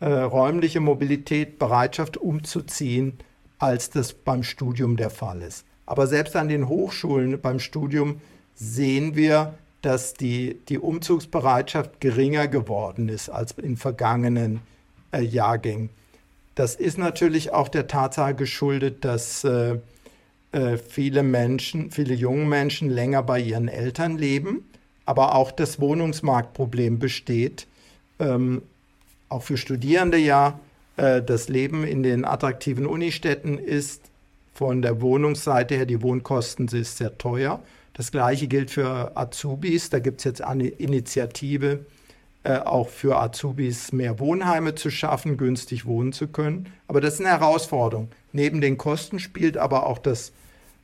äh, 0.00 0.06
räumliche 0.06 0.80
Mobilität, 0.80 1.58
Bereitschaft 1.58 2.16
umzuziehen, 2.16 3.18
als 3.58 3.90
das 3.90 4.12
beim 4.12 4.42
Studium 4.42 4.96
der 4.96 5.10
Fall 5.10 5.42
ist. 5.42 5.64
Aber 5.84 6.06
selbst 6.06 6.34
an 6.36 6.48
den 6.48 6.68
Hochschulen 6.68 7.40
beim 7.40 7.58
Studium 7.58 8.20
sehen 8.56 9.14
wir, 9.14 9.54
dass 9.82 10.14
die, 10.14 10.58
die 10.68 10.78
Umzugsbereitschaft 10.78 12.00
geringer 12.00 12.48
geworden 12.48 13.08
ist 13.08 13.28
als 13.28 13.52
in 13.52 13.76
vergangenen 13.76 14.60
äh, 15.12 15.22
Jahrgängen. 15.22 15.90
Das 16.56 16.74
ist 16.74 16.98
natürlich 16.98 17.52
auch 17.52 17.68
der 17.68 17.86
Tatsache 17.86 18.34
geschuldet, 18.34 19.04
dass 19.04 19.44
äh, 19.44 19.78
äh, 20.52 20.78
viele 20.78 21.22
Menschen, 21.22 21.90
viele 21.90 22.14
junge 22.14 22.46
Menschen 22.46 22.88
länger 22.90 23.22
bei 23.22 23.38
ihren 23.38 23.68
Eltern 23.68 24.16
leben, 24.16 24.64
aber 25.04 25.34
auch 25.34 25.52
das 25.52 25.80
Wohnungsmarktproblem 25.80 26.98
besteht. 26.98 27.66
Ähm, 28.18 28.62
auch 29.28 29.42
für 29.42 29.58
Studierende 29.58 30.16
ja, 30.16 30.58
äh, 30.96 31.22
das 31.22 31.48
Leben 31.48 31.84
in 31.84 32.02
den 32.02 32.24
attraktiven 32.24 32.86
Unistädten 32.86 33.58
ist 33.58 34.02
von 34.54 34.80
der 34.80 35.02
Wohnungsseite 35.02 35.74
her, 35.74 35.86
die 35.86 36.00
Wohnkosten 36.00 36.68
sind 36.68 36.86
sehr 36.86 37.18
teuer. 37.18 37.62
Das 37.96 38.12
gleiche 38.12 38.46
gilt 38.46 38.70
für 38.70 39.16
Azubis. 39.16 39.88
Da 39.88 40.00
gibt 40.00 40.20
es 40.20 40.24
jetzt 40.24 40.42
eine 40.42 40.68
Initiative, 40.68 41.86
äh, 42.44 42.58
auch 42.58 42.90
für 42.90 43.18
Azubis 43.18 43.90
mehr 43.90 44.18
Wohnheime 44.18 44.74
zu 44.74 44.90
schaffen, 44.90 45.38
günstig 45.38 45.86
wohnen 45.86 46.12
zu 46.12 46.28
können. 46.28 46.70
Aber 46.88 47.00
das 47.00 47.14
ist 47.14 47.20
eine 47.20 47.30
Herausforderung. 47.30 48.08
Neben 48.32 48.60
den 48.60 48.76
Kosten 48.76 49.18
spielt 49.18 49.56
aber 49.56 49.86
auch 49.86 49.96
das, 49.96 50.32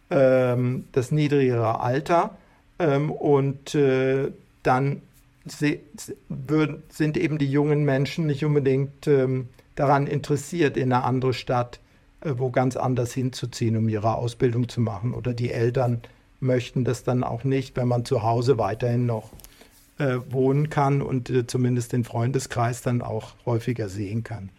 ähm, 0.09 0.87
das 0.92 1.12
niedrigere 1.12 1.81
Alter. 1.81 2.38
Ähm, 2.78 3.11
und 3.11 3.75
äh, 3.75 4.33
dann 4.62 5.02
sind 5.45 7.16
eben 7.19 7.37
die 7.37 7.50
jungen 7.50 7.85
Menschen 7.85 8.26
nicht 8.26 8.42
unbedingt 8.42 9.07
ähm, 9.07 9.49
daran 9.75 10.07
interessiert, 10.07 10.78
in 10.78 10.90
eine 10.90 11.04
andere 11.04 11.35
Stadt, 11.35 11.78
äh, 12.23 12.33
wo 12.38 12.50
ganz 12.50 12.76
anders 12.76 13.12
hinzuziehen, 13.12 13.76
um 13.76 13.87
ihre 13.90 14.14
Ausbildung 14.14 14.71
zu 14.71 14.81
machen. 14.81 15.12
Oder 15.12 15.35
die 15.35 15.50
Eltern 15.50 16.00
möchten 16.42 16.84
das 16.84 17.04
dann 17.04 17.25
auch 17.25 17.44
nicht, 17.44 17.76
wenn 17.76 17.88
man 17.88 18.04
zu 18.04 18.22
Hause 18.22 18.58
weiterhin 18.58 19.06
noch 19.06 19.30
äh, 19.99 20.18
wohnen 20.28 20.68
kann 20.70 21.00
und 21.02 21.30
äh, 21.30 21.46
zumindest 21.46 21.92
den 21.92 22.04
Freundeskreis 22.04 22.82
dann 22.82 23.02
auch 23.02 23.34
häufiger 23.46 23.88
sehen 23.88 24.25
kann. 24.25 24.50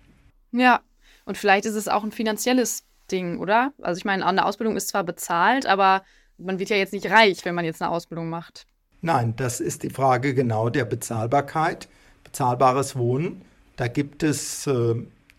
Ja, 0.52 0.82
und 1.26 1.38
vielleicht 1.38 1.66
ist 1.66 1.76
es 1.76 1.88
auch 1.88 2.04
ein 2.04 2.12
finanzielles 2.12 2.84
Ding, 3.12 3.40
oder? 3.40 3.74
Also 3.82 3.98
ich 3.98 4.06
meine, 4.06 4.26
eine 4.26 4.46
Ausbildung 4.46 4.78
ist 4.78 4.90
zwar 4.90 5.04
bezahlt, 5.04 5.66
aber 5.66 6.04
man 6.38 6.60
wird 6.60 6.70
ja 6.70 6.78
jetzt 6.78 6.94
nicht 6.94 7.10
reich, 7.10 7.46
wenn 7.46 7.56
man 7.56 7.66
jetzt 7.66 7.82
eine 7.82 7.92
Ausbildung 7.92 8.30
macht. 8.30 8.66
Nein, 9.02 9.36
das 9.36 9.60
ist 9.60 9.84
die 9.84 9.90
Frage 9.90 10.34
genau 10.34 10.70
der 10.70 10.86
Bezahlbarkeit, 10.86 11.90
bezahlbares 12.24 12.96
Wohnen. 12.96 13.42
Da 13.76 13.88
gibt 13.88 14.24
es 14.24 14.66
äh, 14.68 14.96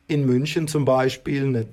in 0.07 0.27
München 0.27 0.69
zum 0.69 0.85
Beispiel 0.85 1.47
eine, 1.47 1.67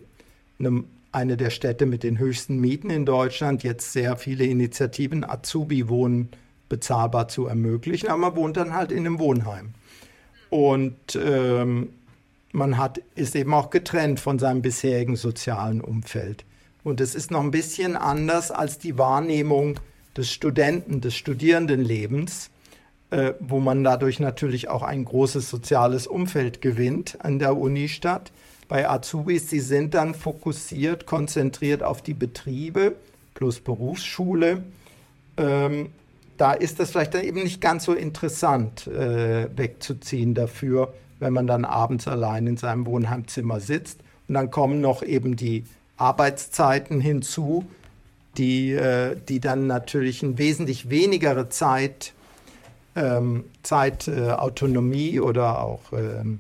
eine, 0.60 0.84
eine, 1.12 1.38
der 1.38 1.50
Städte 1.50 1.86
mit 1.86 2.04
den 2.04 2.20
höchsten 2.20 2.60
Mieten 2.60 2.90
in 2.90 3.06
Deutschland, 3.06 3.64
jetzt 3.64 3.92
sehr 3.94 4.16
viele 4.18 4.46
Initiativen, 4.46 5.24
Azubi-Wohnen 5.24 6.30
bezahlbar 6.70 7.28
zu 7.28 7.48
ermöglichen, 7.48 8.08
aber 8.08 8.18
man 8.18 8.36
wohnt 8.36 8.58
dann 8.58 8.74
halt 8.74 8.92
in 8.92 9.00
einem 9.00 9.20
Wohnheim. 9.20 9.74
Und 10.50 11.16
ähm, 11.16 11.90
man 12.54 12.78
hat, 12.78 13.02
ist 13.16 13.36
eben 13.36 13.54
auch 13.54 13.70
getrennt 13.70 14.20
von 14.20 14.40
seinem 14.40 14.62
bisherigen 14.62 15.16
sozialen 15.16 15.82
Umfeld. 15.82 16.46
Und 16.84 17.02
es 17.02 17.16
ist 17.16 17.32
noch 17.32 17.42
ein 17.42 17.52
bisschen 17.52 17.96
anders 17.96 18.52
als 18.52 18.78
die 18.78 18.98
Wahrnehmung 18.98 19.80
des 20.16 20.32
Studenten, 20.32 21.02
des 21.02 21.16
Studierendenlebens 21.16 22.50
äh, 23.12 23.34
wo 23.40 23.60
man 23.60 23.84
dadurch 23.84 24.20
natürlich 24.20 24.70
auch 24.70 24.84
ein 24.84 25.06
großes 25.06 25.50
soziales 25.50 26.08
Umfeld 26.08 26.62
gewinnt 26.62 27.18
an 27.20 27.40
der 27.40 27.58
Unistadt. 27.58 28.32
Bei 28.72 28.90
Azubis, 28.90 29.48
die 29.48 29.60
sind 29.60 29.96
dann 29.96 30.16
fokussiert, 30.16 31.06
konzentriert 31.06 31.84
auf 31.84 32.02
die 32.02 32.14
Betriebe 32.14 32.96
plus 33.34 33.60
Berufsschule. 33.60 34.64
Ähm, 35.36 35.90
da 36.38 36.54
ist 36.54 36.80
das 36.80 36.92
vielleicht 36.92 37.14
dann 37.14 37.26
eben 37.26 37.44
nicht 37.44 37.60
ganz 37.60 37.84
so 37.84 37.92
interessant 37.92 38.88
äh, 38.88 39.50
wegzuziehen 39.58 40.36
dafür, 40.36 40.94
wenn 41.20 41.34
man 41.34 41.48
dann 41.48 41.66
abends 41.66 42.08
allein 42.08 42.48
in 42.48 42.56
seinem 42.56 42.86
Wohnheimzimmer 42.86 43.60
sitzt. 43.60 44.00
Und 44.30 44.36
dann 44.36 44.52
kommen 44.52 44.80
noch 44.80 45.04
eben 45.04 45.36
die 45.36 45.66
Arbeitszeiten 45.98 47.02
hinzu, 47.02 47.66
die, 48.38 48.72
äh, 48.72 49.18
die 49.28 49.42
dann 49.42 49.68
natürlich 49.68 50.24
eine 50.24 50.38
wesentlich 50.38 50.90
wenigere 50.90 51.50
Zeit 51.50 52.14
ähm, 52.96 53.44
Zeit, 53.64 54.08
äh, 54.08 54.32
oder 55.20 55.62
auch 55.62 55.82
ähm, 55.92 56.40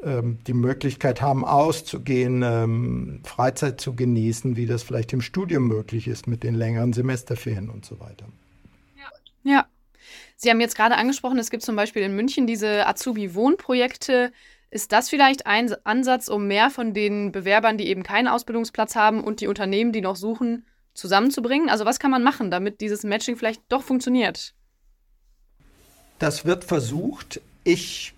die 0.00 0.52
Möglichkeit 0.52 1.20
haben, 1.20 1.44
auszugehen, 1.44 2.42
ähm, 2.42 3.20
Freizeit 3.24 3.80
zu 3.80 3.96
genießen, 3.96 4.56
wie 4.56 4.66
das 4.66 4.84
vielleicht 4.84 5.12
im 5.12 5.20
Studium 5.20 5.66
möglich 5.66 6.06
ist 6.06 6.28
mit 6.28 6.44
den 6.44 6.54
längeren 6.54 6.92
Semesterferien 6.92 7.68
und 7.68 7.84
so 7.84 7.98
weiter. 7.98 8.26
Ja. 8.96 9.52
ja. 9.52 9.66
Sie 10.36 10.50
haben 10.50 10.60
jetzt 10.60 10.76
gerade 10.76 10.96
angesprochen, 10.96 11.38
es 11.38 11.50
gibt 11.50 11.64
zum 11.64 11.74
Beispiel 11.74 12.02
in 12.02 12.14
München 12.14 12.46
diese 12.46 12.86
Azubi-Wohnprojekte. 12.86 14.30
Ist 14.70 14.92
das 14.92 15.08
vielleicht 15.08 15.46
ein 15.46 15.74
Ansatz, 15.84 16.28
um 16.28 16.46
mehr 16.46 16.70
von 16.70 16.94
den 16.94 17.32
Bewerbern, 17.32 17.76
die 17.76 17.88
eben 17.88 18.04
keinen 18.04 18.28
Ausbildungsplatz 18.28 18.94
haben 18.94 19.24
und 19.24 19.40
die 19.40 19.48
Unternehmen, 19.48 19.90
die 19.90 20.00
noch 20.00 20.14
suchen, 20.14 20.64
zusammenzubringen? 20.94 21.68
Also 21.68 21.84
was 21.84 21.98
kann 21.98 22.12
man 22.12 22.22
machen, 22.22 22.52
damit 22.52 22.80
dieses 22.80 23.02
Matching 23.02 23.36
vielleicht 23.36 23.62
doch 23.68 23.82
funktioniert? 23.82 24.54
Das 26.20 26.44
wird 26.44 26.62
versucht. 26.62 27.40
Ich 27.64 28.14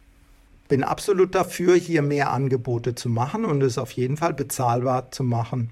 bin 0.71 0.85
absolut 0.85 1.35
dafür, 1.35 1.75
hier 1.75 2.01
mehr 2.01 2.31
Angebote 2.31 2.95
zu 2.95 3.09
machen 3.09 3.45
und 3.45 3.61
es 3.61 3.77
auf 3.77 3.91
jeden 3.91 4.17
Fall 4.17 4.33
bezahlbar 4.33 5.11
zu 5.11 5.25
machen 5.25 5.69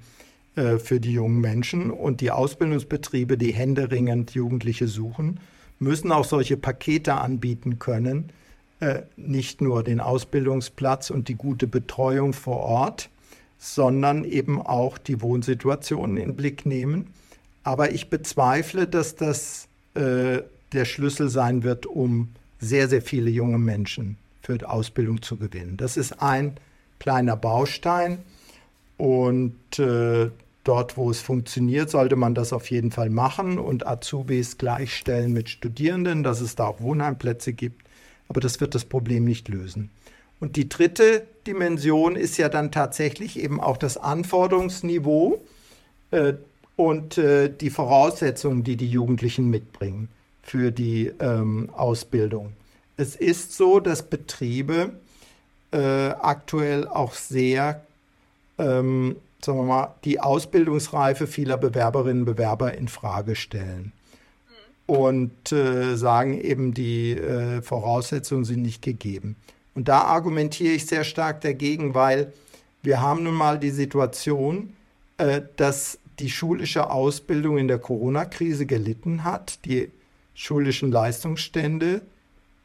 äh, 0.57 0.79
für 0.79 0.99
die 0.99 1.13
jungen 1.13 1.41
Menschen. 1.41 1.93
Und 1.93 2.21
die 2.21 2.33
Ausbildungsbetriebe, 2.33 3.39
die 3.39 3.53
händeringend 3.55 4.33
Jugendliche 4.33 4.89
suchen, 4.89 5.39
müssen 5.79 6.11
auch 6.11 6.25
solche 6.25 6.57
Pakete 6.57 7.15
anbieten 7.15 7.79
können. 7.79 8.31
Äh, 8.81 9.03
nicht 9.17 9.61
nur 9.61 9.85
den 9.85 10.01
Ausbildungsplatz 10.01 11.11
und 11.11 11.29
die 11.29 11.37
gute 11.37 11.69
Betreuung 11.69 12.33
vor 12.33 12.59
Ort, 12.59 13.09
sondern 13.57 14.25
eben 14.25 14.61
auch 14.61 14.99
die 14.99 15.23
Wohnsituation 15.23 16.17
in 16.17 16.35
Blick 16.35 16.67
nehmen. 16.67 17.15
Aber 17.63 17.93
ich 17.93 18.11
bezweifle, 18.11 18.89
dass 18.89 19.15
das 19.15 19.69
äh, 19.95 20.41
der 20.73 20.85
Schlüssel 20.85 21.29
sein 21.29 21.63
wird, 21.63 21.87
um 21.87 22.31
sehr, 22.59 22.89
sehr 22.89 23.03
viele 23.03 23.31
junge 23.31 23.59
Menschen 23.59 24.17
für 24.41 24.59
die 24.59 24.65
Ausbildung 24.65 25.23
zu 25.23 25.37
gewinnen. 25.37 25.77
Das 25.77 25.97
ist 25.97 26.23
ein 26.23 26.57
kleiner 26.99 27.37
Baustein 27.37 28.19
und 28.97 29.79
äh, 29.79 30.31
dort, 30.65 30.97
wo 30.97 31.11
es 31.11 31.21
funktioniert, 31.21 31.91
sollte 31.91 32.17
man 32.17 32.35
das 32.35 32.53
auf 32.53 32.71
jeden 32.71 32.91
Fall 32.91 33.11
machen 33.11 33.59
und 33.59 33.87
Azubis 33.87 34.59
gleichstellen 34.59 35.33
mit 35.33 35.49
Studierenden, 35.49 36.23
dass 36.23 36.41
es 36.41 36.57
da 36.57 36.67
auch 36.67 36.81
Wohnheimplätze 36.81 37.53
gibt. 37.53 37.83
Aber 38.29 38.41
das 38.41 38.61
wird 38.61 38.75
das 38.75 38.85
Problem 38.85 39.25
nicht 39.25 39.49
lösen. 39.49 39.91
Und 40.41 40.57
die 40.57 40.69
dritte 40.69 41.27
Dimension 41.47 42.15
ist 42.15 42.37
ja 42.37 42.49
dann 42.49 42.71
tatsächlich 42.71 43.39
eben 43.39 43.61
auch 43.61 43.77
das 43.77 43.97
Anforderungsniveau 43.97 45.43
äh, 46.11 46.35
und 46.77 47.19
äh, 47.19 47.49
die 47.49 47.71
Voraussetzungen, 47.71 48.63
die 48.63 48.77
die 48.77 48.89
Jugendlichen 48.89 49.49
mitbringen 49.49 50.09
für 50.43 50.71
die 50.71 51.11
ähm, 51.19 51.71
Ausbildung. 51.75 52.53
Es 52.99 53.15
ist 53.15 53.57
so, 53.57 53.79
dass 53.79 54.03
Betriebe 54.03 54.91
äh, 55.71 56.09
aktuell 56.09 56.89
auch 56.89 57.15
sehr, 57.15 57.81
ähm, 58.59 59.15
sagen 59.41 59.59
wir 59.59 59.65
mal, 59.65 59.95
die 60.05 60.19
Ausbildungsreife 60.19 61.29
vieler 61.29 61.59
Bewerberinnen 61.59 62.23
und 62.23 62.27
Bewerber 62.27 62.75
in 62.75 62.89
Frage 62.89 63.37
stellen 63.37 63.93
und 64.87 65.53
äh, 65.53 65.97
sagen 65.97 66.41
eben, 66.41 66.75
die 66.75 67.13
äh, 67.13 67.63
Voraussetzungen 67.63 68.45
sind 68.45 68.63
nicht 68.63 68.83
gegeben. 68.83 69.37
Und 69.77 69.87
da 69.87 70.01
argumentiere 70.01 70.75
ich 70.75 70.87
sehr 70.87 71.05
stark 71.05 71.41
dagegen, 71.43 71.95
weil 71.95 72.33
wir 72.83 73.01
haben 73.01 73.23
nun 73.23 73.35
mal 73.35 73.61
die 73.61 73.71
Situation, 73.71 74.73
äh, 75.19 75.43
dass 75.55 75.99
die 76.19 76.31
schulische 76.31 76.91
Ausbildung 76.91 77.59
in 77.59 77.69
der 77.69 77.79
Corona-Krise 77.79 78.67
gelitten 78.67 79.23
hat. 79.23 79.65
Die 79.67 79.89
schulischen 80.35 80.91
Leistungsstände 80.91 82.01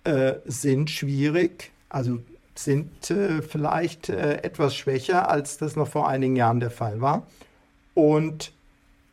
äh, 0.03 0.33
sind 0.45 0.89
schwierig, 0.89 1.71
also 1.89 2.19
sind 2.55 3.09
äh, 3.09 3.41
vielleicht 3.41 4.09
äh, 4.09 4.43
etwas 4.43 4.75
schwächer, 4.75 5.29
als 5.29 5.57
das 5.57 5.75
noch 5.75 5.87
vor 5.87 6.07
einigen 6.07 6.35
Jahren 6.35 6.59
der 6.59 6.71
Fall 6.71 7.01
war. 7.01 7.25
Und 7.93 8.51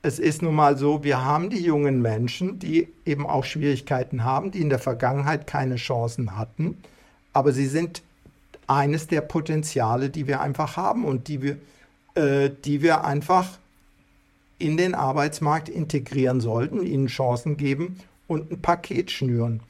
es 0.03 0.19
ist 0.19 0.43
nun 0.43 0.55
mal 0.55 0.79
so, 0.79 1.05
wir 1.05 1.25
haben 1.25 1.51
die 1.51 1.61
jungen 1.63 2.01
Menschen, 2.01 2.59
die 2.59 2.89
eben 3.05 3.27
auch 3.27 3.45
Schwierigkeiten 3.45 4.25
haben, 4.25 4.51
die 4.51 4.61
in 4.61 4.71
der 4.71 4.79
Vergangenheit 4.79 5.47
keine 5.47 5.77
Chancen 5.77 6.37
hatten, 6.37 6.79
aber 7.33 7.53
sie 7.53 7.67
sind 7.67 8.03
eines 8.67 9.09
der 9.09 9.21
Potenziale, 9.21 10.11
die 10.11 10.27
wir 10.27 10.41
einfach 10.41 10.77
haben 10.77 11.05
und 11.05 11.29
die 11.29 11.43
wir, 11.43 11.57
äh, 12.15 12.51
die 12.65 12.83
wir 12.83 13.05
einfach 13.05 13.59
in 14.59 14.77
den 14.77 14.95
Arbeitsmarkt 14.95 15.69
integrieren 15.69 16.41
sollten, 16.41 16.83
ihnen 16.83 17.09
Chancen 17.09 17.57
geben 17.57 17.99
und 18.29 18.51
ein 18.53 18.63
Paket 18.63 19.11
schnüren. 19.11 19.61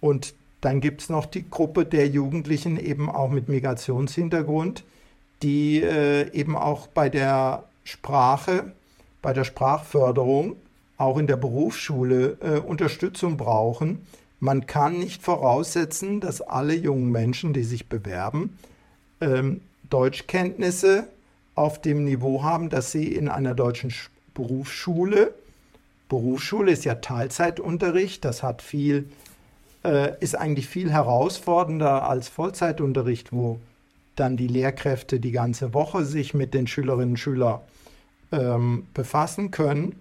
Und 0.00 0.34
dann 0.60 0.80
gibt 0.80 1.02
es 1.02 1.08
noch 1.08 1.26
die 1.26 1.48
Gruppe 1.48 1.84
der 1.84 2.08
Jugendlichen 2.08 2.78
eben 2.78 3.10
auch 3.10 3.30
mit 3.30 3.48
Migrationshintergrund, 3.48 4.84
die 5.42 5.82
äh, 5.82 6.30
eben 6.32 6.56
auch 6.56 6.86
bei 6.86 7.08
der 7.08 7.64
Sprache, 7.84 8.72
bei 9.22 9.32
der 9.32 9.44
Sprachförderung, 9.44 10.56
auch 10.98 11.18
in 11.18 11.26
der 11.26 11.36
Berufsschule 11.36 12.38
äh, 12.40 12.58
Unterstützung 12.58 13.36
brauchen. 13.36 14.06
Man 14.40 14.66
kann 14.66 14.98
nicht 14.98 15.22
voraussetzen, 15.22 16.20
dass 16.20 16.40
alle 16.40 16.74
jungen 16.74 17.10
Menschen, 17.10 17.52
die 17.52 17.64
sich 17.64 17.88
bewerben, 17.88 18.58
ähm, 19.20 19.60
Deutschkenntnisse 19.90 21.06
auf 21.54 21.80
dem 21.80 22.04
Niveau 22.04 22.42
haben, 22.42 22.70
dass 22.70 22.92
sie 22.92 23.06
in 23.14 23.28
einer 23.28 23.54
deutschen 23.54 23.92
Berufsschule, 24.34 25.32
Berufsschule 26.08 26.70
ist 26.70 26.84
ja 26.84 26.96
Teilzeitunterricht, 26.96 28.24
das 28.24 28.42
hat 28.42 28.62
viel, 28.62 29.08
äh, 29.86 30.16
ist 30.20 30.34
eigentlich 30.34 30.66
viel 30.66 30.90
herausfordernder 30.90 32.08
als 32.08 32.28
Vollzeitunterricht, 32.28 33.32
wo 33.32 33.60
dann 34.16 34.36
die 34.36 34.48
Lehrkräfte 34.48 35.20
die 35.20 35.30
ganze 35.30 35.72
Woche 35.74 36.04
sich 36.04 36.34
mit 36.34 36.54
den 36.54 36.66
Schülerinnen 36.66 37.10
und 37.10 37.18
Schülern 37.18 37.60
ähm, 38.32 38.88
befassen 38.94 39.52
können. 39.52 39.94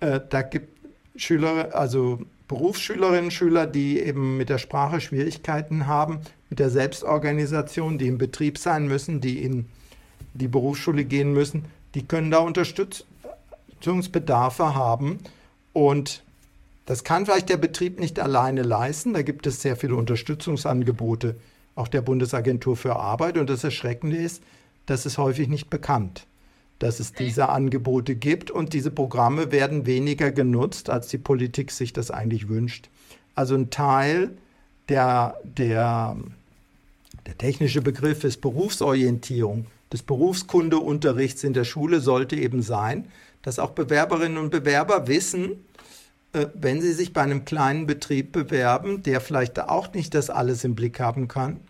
Äh, 0.00 0.20
da 0.28 0.42
gibt 0.42 0.76
Schüler, 1.16 1.74
also 1.74 2.20
Berufsschülerinnen 2.48 3.24
und 3.24 3.32
Schüler, 3.32 3.66
die 3.66 3.98
eben 4.00 4.36
mit 4.36 4.50
der 4.50 4.58
Sprache 4.58 5.00
Schwierigkeiten 5.00 5.86
haben, 5.86 6.20
mit 6.50 6.58
der 6.58 6.68
Selbstorganisation, 6.68 7.96
die 7.96 8.08
im 8.08 8.18
Betrieb 8.18 8.58
sein 8.58 8.88
müssen, 8.88 9.22
die 9.22 9.42
in 9.42 9.64
die 10.34 10.48
Berufsschule 10.48 11.04
gehen 11.04 11.32
müssen, 11.32 11.64
die 11.94 12.06
können 12.06 12.30
da 12.30 12.38
Unterstützungsbedarfe 12.38 14.74
haben. 14.74 15.20
Und 15.72 16.22
das 16.90 17.04
kann 17.04 17.24
vielleicht 17.24 17.48
der 17.48 17.56
Betrieb 17.56 18.00
nicht 18.00 18.18
alleine 18.18 18.62
leisten. 18.62 19.14
Da 19.14 19.22
gibt 19.22 19.46
es 19.46 19.62
sehr 19.62 19.76
viele 19.76 19.94
Unterstützungsangebote, 19.94 21.36
auch 21.76 21.86
der 21.86 22.02
Bundesagentur 22.02 22.76
für 22.76 22.96
Arbeit. 22.96 23.38
Und 23.38 23.48
das 23.48 23.62
Erschreckende 23.62 24.16
ist, 24.16 24.42
das 24.86 25.06
ist 25.06 25.16
häufig 25.16 25.46
nicht 25.46 25.70
bekannt, 25.70 26.26
dass 26.80 26.98
es 26.98 27.12
diese 27.12 27.48
Angebote 27.48 28.16
gibt. 28.16 28.50
Und 28.50 28.72
diese 28.72 28.90
Programme 28.90 29.52
werden 29.52 29.86
weniger 29.86 30.32
genutzt, 30.32 30.90
als 30.90 31.06
die 31.06 31.18
Politik 31.18 31.70
sich 31.70 31.92
das 31.92 32.10
eigentlich 32.10 32.48
wünscht. 32.48 32.88
Also 33.36 33.54
ein 33.54 33.70
Teil 33.70 34.32
der, 34.88 35.36
der, 35.44 36.16
der 37.24 37.38
technische 37.38 37.82
Begriff 37.82 38.24
ist 38.24 38.40
Berufsorientierung 38.40 39.66
des 39.92 40.02
Berufskundeunterrichts 40.02 41.44
in 41.44 41.52
der 41.52 41.62
Schule 41.62 42.00
sollte 42.00 42.34
eben 42.34 42.62
sein, 42.62 43.06
dass 43.42 43.60
auch 43.60 43.70
Bewerberinnen 43.70 44.38
und 44.38 44.50
Bewerber 44.50 45.06
wissen, 45.06 45.64
wenn 46.54 46.80
sie 46.80 46.92
sich 46.92 47.12
bei 47.12 47.22
einem 47.22 47.44
kleinen 47.44 47.86
Betrieb 47.86 48.32
bewerben, 48.32 49.02
der 49.02 49.20
vielleicht 49.20 49.58
auch 49.60 49.92
nicht 49.92 50.14
das 50.14 50.30
alles 50.30 50.64
im 50.64 50.74
Blick 50.74 51.00
haben 51.00 51.28
kann, 51.28 51.60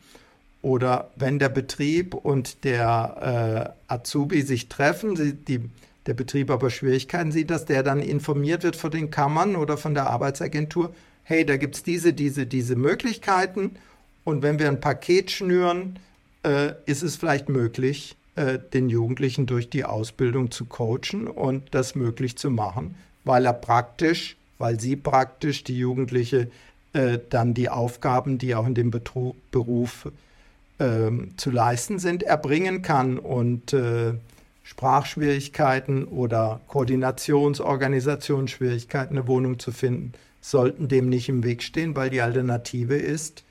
oder 0.63 1.11
wenn 1.17 1.39
der 1.39 1.49
Betrieb 1.49 2.15
und 2.15 2.65
der 2.65 3.75
äh, 3.89 3.93
Azubi 3.93 4.43
sich 4.43 4.69
treffen, 4.69 5.17
sie, 5.17 5.35
die, 5.35 5.61
der 6.07 6.15
Betrieb 6.15 6.51
aber 6.51 6.71
Schwierigkeiten 6.71 7.33
sieht, 7.33 7.51
dass 7.51 7.65
der 7.65 7.83
dann 7.83 8.01
informiert 8.01 8.63
wird 8.63 8.77
von 8.77 8.91
den 8.91 9.11
Kammern 9.11 9.57
oder 9.57 9.79
von 9.79 9.95
der 9.95 10.11
Arbeitsagentur, 10.11 10.95
hey, 11.23 11.47
da 11.47 11.57
gibt 11.57 11.77
es 11.77 11.83
diese, 11.83 12.13
diese, 12.13 12.47
diese 12.47 12.77
Möglichkeiten. 12.77 13.77
Und 14.25 14.43
wenn 14.43 14.59
wir 14.59 14.69
ein 14.69 14.81
Paket 14.81 15.31
schnüren, 15.31 15.99
äh, 16.43 16.73
ist 16.85 17.03
es 17.03 17.17
vielleicht 17.17 17.49
möglich, 17.49 18.17
äh, 18.37 18.59
den 18.59 18.91
Jugendlichen 18.91 19.47
durch 19.47 19.71
die 19.71 19.85
Ausbildung 19.85 20.51
zu 20.51 20.67
coachen 20.67 21.27
und 21.27 21.75
das 21.75 21.95
möglich 21.95 22.37
zu 22.37 22.51
machen, 22.51 22.97
weil 23.25 23.47
er 23.47 23.55
praktisch, 23.55 24.37
weil 24.61 24.79
sie 24.79 24.95
praktisch 24.95 25.65
die 25.65 25.77
Jugendliche 25.77 26.49
äh, 26.93 27.19
dann 27.29 27.55
die 27.55 27.69
Aufgaben, 27.69 28.39
die 28.39 28.55
auch 28.55 28.67
in 28.67 28.75
dem 28.75 28.93
Betrug, 28.93 29.35
Beruf 29.51 30.09
ähm, 30.79 31.37
zu 31.37 31.51
leisten 31.51 31.99
sind, 31.99 32.23
erbringen 32.23 32.83
kann 32.83 33.19
und 33.19 33.73
äh, 33.73 34.13
Sprachschwierigkeiten 34.63 36.05
oder 36.05 36.61
Koordinations-Organisationsschwierigkeiten, 36.69 39.17
eine 39.17 39.27
Wohnung 39.27 39.59
zu 39.59 39.73
finden, 39.73 40.13
sollten 40.41 40.87
dem 40.87 41.09
nicht 41.09 41.29
im 41.29 41.43
Weg 41.43 41.65
stehen, 41.65 41.97
weil 41.97 42.11
die 42.11 42.21
Alternative 42.21 42.95
ist, 42.95 43.43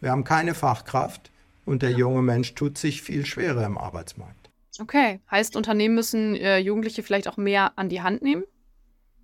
wir 0.00 0.10
haben 0.10 0.24
keine 0.24 0.54
Fachkraft, 0.54 1.30
und 1.66 1.82
der 1.82 1.90
junge 1.90 2.22
Mensch 2.22 2.54
tut 2.54 2.78
sich 2.78 3.02
viel 3.02 3.26
schwerer 3.26 3.66
im 3.66 3.76
Arbeitsmarkt. 3.76 4.50
Okay, 4.78 5.20
heißt 5.30 5.56
Unternehmen 5.56 5.94
müssen 5.94 6.36
äh, 6.36 6.58
Jugendliche 6.58 7.02
vielleicht 7.02 7.28
auch 7.28 7.36
mehr 7.36 7.72
an 7.76 7.88
die 7.88 8.02
Hand 8.02 8.22
nehmen? 8.22 8.44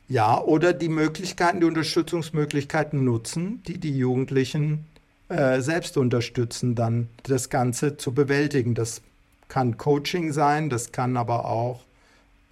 Ja, 0.09 0.41
oder 0.41 0.73
die 0.73 0.88
Möglichkeiten, 0.88 1.61
die 1.61 1.67
Unterstützungsmöglichkeiten 1.67 3.05
nutzen, 3.05 3.62
die 3.67 3.79
die 3.79 3.97
Jugendlichen 3.97 4.87
äh, 5.29 5.61
selbst 5.61 5.97
unterstützen, 5.97 6.75
dann 6.75 7.09
das 7.23 7.49
Ganze 7.49 7.97
zu 7.97 8.12
bewältigen. 8.12 8.75
Das 8.75 9.01
kann 9.49 9.79
Coaching 9.79 10.33
sein, 10.33 10.69
das 10.69 10.93
kann 10.93 11.17
aber 11.17 11.47
auch 11.47 11.85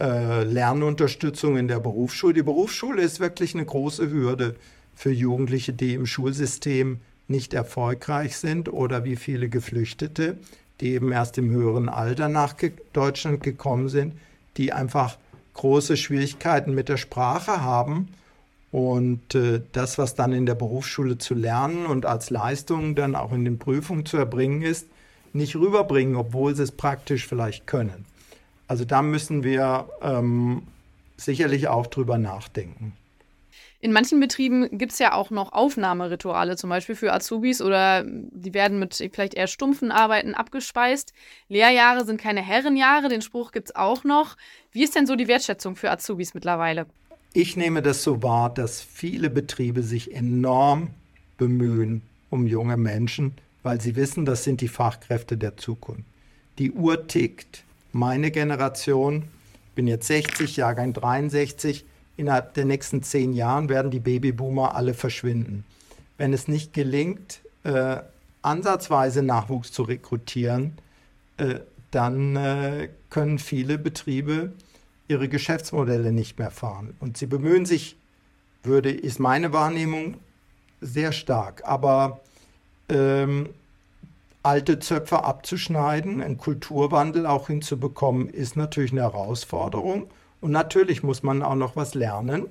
äh, 0.01 0.45
Lernunterstützung 0.45 1.59
in 1.59 1.69
der 1.69 1.81
Berufsschule. 1.81 2.35
Die 2.35 2.43
Berufsschule 2.43 3.03
ist 3.03 3.21
wirklich 3.21 3.55
eine 3.55 3.67
große 3.67 4.11
Hürde 4.11 4.57
für 4.95 5.11
Jugendliche, 5.11 5.73
die 5.73 5.95
im 5.95 6.07
Schulsystem 6.07 7.01
nicht 7.29 7.55
erfolgreich 7.55 8.37
sind 8.37 8.73
oder 8.73 9.05
wie 9.05 9.17
viele 9.17 9.49
Geflüchtete, 9.49 10.39
die 10.81 10.93
eben 10.93 11.13
erst 11.13 11.39
im 11.39 11.51
höheren 11.51 11.89
Alter 11.89 12.29
nach 12.29 12.55
Deutschland 12.93 13.43
gekommen 13.43 13.89
sind, 13.89 14.15
die 14.57 14.73
einfach 14.73 15.19
große 15.55 15.97
Schwierigkeiten 15.97 16.75
mit 16.75 16.89
der 16.89 16.97
Sprache 16.97 17.63
haben 17.63 18.09
und 18.73 19.35
äh, 19.35 19.63
das, 19.73 19.99
was 19.99 20.15
dann 20.15 20.33
in 20.33 20.47
der 20.47 20.55
Berufsschule 20.55 21.19
zu 21.19 21.35
lernen 21.35 21.87
und 21.87 22.07
als 22.07 22.31
Leistung 22.31 22.95
dann 22.95 23.15
auch 23.15 23.33
in 23.33 23.45
den 23.45 23.59
Prüfungen 23.59 24.07
zu 24.07 24.17
erbringen 24.17 24.63
ist, 24.63 24.87
nicht 25.33 25.57
rüberbringen, 25.57 26.17
obwohl 26.17 26.55
sie 26.55 26.63
es 26.63 26.73
praktisch 26.73 27.27
vielleicht 27.27 27.67
können. 27.67 28.05
Also 28.69 28.85
da 28.85 29.03
müssen 29.03 29.43
wir 29.43 29.89
ähm, 30.03 30.63
sicherlich 31.17 31.69
auch 31.69 31.87
drüber 31.89 32.19
nachdenken. 32.19 32.93
In 33.83 33.93
manchen 33.93 34.21
Betrieben 34.21 34.77
gibt 34.77 34.93
es 34.93 34.99
ja 34.99 35.15
auch 35.15 35.31
noch 35.31 35.53
Aufnahmerituale, 35.53 36.57
zum 36.57 36.69
Beispiel 36.69 36.95
für 36.95 37.15
Azubis 37.15 37.63
oder 37.63 38.05
die 38.05 38.53
werden 38.53 38.79
mit 38.79 38.95
vielleicht 38.95 39.33
eher 39.33 39.47
stumpfen 39.47 39.91
Arbeiten 39.91 40.35
abgespeist. 40.35 41.15
Lehrjahre 41.49 42.05
sind 42.05 42.21
keine 42.21 42.43
Herrenjahre, 42.43 43.09
den 43.09 43.23
Spruch 43.23 43.53
gibt 43.53 43.71
es 43.71 43.77
auch 43.77 44.05
noch. 44.05 44.37
Wie 44.73 44.85
ist 44.85 44.95
denn 44.95 45.07
so 45.07 45.17
die 45.17 45.27
Wertschätzung 45.27 45.75
für 45.75 45.91
Azubis 45.91 46.35
mittlerweile? 46.35 46.87
Ich 47.33 47.57
nehme 47.57 47.83
das 47.83 48.03
so 48.03 48.23
wahr, 48.23 48.53
dass 48.53 48.81
viele 48.81 49.31
Betriebe 49.31 49.83
sich 49.83 50.15
enorm 50.15 50.91
bemühen 51.39 52.03
um 52.29 52.47
junge 52.47 52.77
Menschen, 52.77 53.35
weil 53.63 53.81
sie 53.81 53.97
wissen, 53.97 54.25
das 54.25 54.45
sind 54.45 54.61
die 54.61 54.69
Fachkräfte 54.69 55.37
der 55.37 55.57
Zukunft. 55.57 56.05
Die 56.59 56.71
Uhr 56.71 57.07
tickt. 57.07 57.65
Meine 57.93 58.31
Generation, 58.31 59.25
bin 59.75 59.89
jetzt 59.89 60.07
60, 60.07 60.57
Jahrgang 60.57 60.93
63, 60.93 61.85
innerhalb 62.17 62.55
der 62.55 62.65
nächsten 62.65 63.03
zehn 63.03 63.33
Jahren 63.33 63.69
werden 63.69 63.91
die 63.91 63.99
Babyboomer 63.99 64.77
alle 64.77 64.95
verschwinden. 64.95 65.65
Wenn 66.19 66.33
es 66.33 66.47
nicht 66.47 66.73
gelingt, 66.73 67.41
äh, 67.65 67.97
ansatzweise 68.43 69.23
Nachwuchs 69.23 69.73
zu 69.73 69.83
rekrutieren, 69.83 70.75
äh, 71.39 71.61
dann 71.91 72.37
äh, 72.37 72.89
können 73.09 73.39
viele 73.39 73.79
Betriebe 73.79 74.53
ihre 75.09 75.29
Geschäftsmodelle 75.29 76.13
nicht 76.13 76.39
mehr 76.39 76.51
fahren. 76.51 76.95
Und 77.01 77.17
sie 77.17 77.27
bemühen 77.27 77.67
sich, 77.67 77.97
würde, 78.63 78.91
ist 78.91 79.19
meine 79.19 79.53
Wahrnehmung, 79.53 80.19
sehr 80.81 81.13
stark. 81.13 81.63
Aber 81.65 82.21
ähm, 82.89 83.49
alte 84.43 84.79
Zöpfe 84.79 85.25
abzuschneiden, 85.25 86.23
einen 86.23 86.39
Kulturwandel 86.39 87.27
auch 87.27 87.49
hinzubekommen, 87.49 88.29
ist 88.29 88.57
natürlich 88.57 88.93
eine 88.93 89.03
Herausforderung. 89.03 90.09
Und 90.41 90.53
natürlich 90.53 91.03
muss 91.03 91.23
man 91.23 91.43
auch 91.43 91.55
noch 91.57 91.77
was 91.77 91.95
lernen 91.95 92.47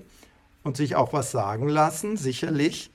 und 0.64 0.78
sich 0.78 0.96
auch 0.96 1.14
was 1.14 1.32
sagen 1.32 1.68
lassen, 1.68 2.18
sicherlich. 2.18 2.92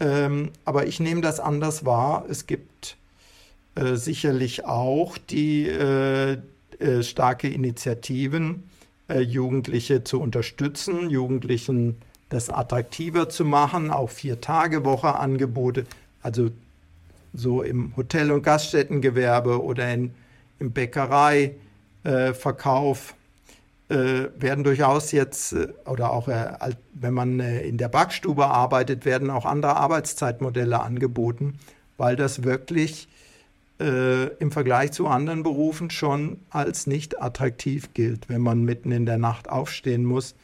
Ähm, 0.00 0.50
aber 0.64 0.86
ich 0.86 0.98
nehme 0.98 1.20
das 1.20 1.38
anders 1.38 1.84
wahr. 1.84 2.24
Es 2.28 2.46
gibt 2.46 2.96
äh, 3.74 3.96
sicherlich 3.96 4.66
auch 4.66 5.16
die 5.16 5.66
äh, 5.66 6.36
äh, 6.78 7.02
starke 7.02 7.48
Initiativen, 7.48 8.64
äh, 9.08 9.20
Jugendliche 9.20 10.04
zu 10.04 10.20
unterstützen, 10.20 11.08
Jugendlichen 11.08 11.96
das 12.28 12.50
attraktiver 12.50 13.28
zu 13.28 13.44
machen, 13.44 13.90
auch 13.90 14.10
Vier-Tage-Woche-Angebote, 14.10 15.86
also 16.22 16.50
so 17.32 17.62
im 17.62 17.96
Hotel- 17.96 18.30
und 18.30 18.42
Gaststättengewerbe 18.42 19.62
oder 19.62 19.92
in, 19.92 20.12
im 20.58 20.72
Bäckereiverkauf 20.72 23.14
äh, 23.88 24.24
werden 24.38 24.64
durchaus 24.64 25.12
jetzt, 25.12 25.56
oder 25.86 26.10
auch 26.10 26.26
wenn 26.26 27.14
man 27.14 27.40
in 27.40 27.78
der 27.78 27.88
Backstube 27.88 28.46
arbeitet, 28.46 29.04
werden 29.04 29.30
auch 29.30 29.46
andere 29.46 29.76
Arbeitszeitmodelle 29.76 30.80
angeboten, 30.80 31.58
weil 31.96 32.16
das 32.16 32.44
wirklich 32.44 33.08
äh, 33.82 34.26
im 34.38 34.52
Vergleich 34.52 34.92
zu 34.92 35.08
anderen 35.08 35.42
Berufen 35.42 35.90
schon 35.90 36.38
als 36.50 36.86
nicht 36.86 37.20
attraktiv 37.20 37.92
gilt, 37.94 38.28
wenn 38.28 38.40
man 38.40 38.62
mitten 38.62 38.92
in 38.92 39.06
der 39.06 39.18
Nacht 39.18 39.48
aufstehen 39.48 40.04
muss, 40.04 40.36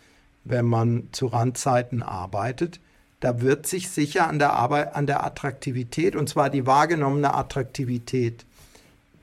wenn 0.44 0.66
man 0.66 1.08
zu 1.12 1.26
Randzeiten 1.26 2.02
arbeitet. 2.02 2.80
Da 3.20 3.40
wird 3.40 3.66
sich 3.66 3.90
sicher 3.90 4.28
an 4.28 4.38
der 4.38 4.52
Arbeit, 4.54 4.94
an 4.94 5.06
der 5.06 5.24
Attraktivität, 5.24 6.16
und 6.16 6.28
zwar 6.28 6.50
die 6.50 6.66
wahrgenommene 6.66 7.32
Attraktivität 7.32 8.44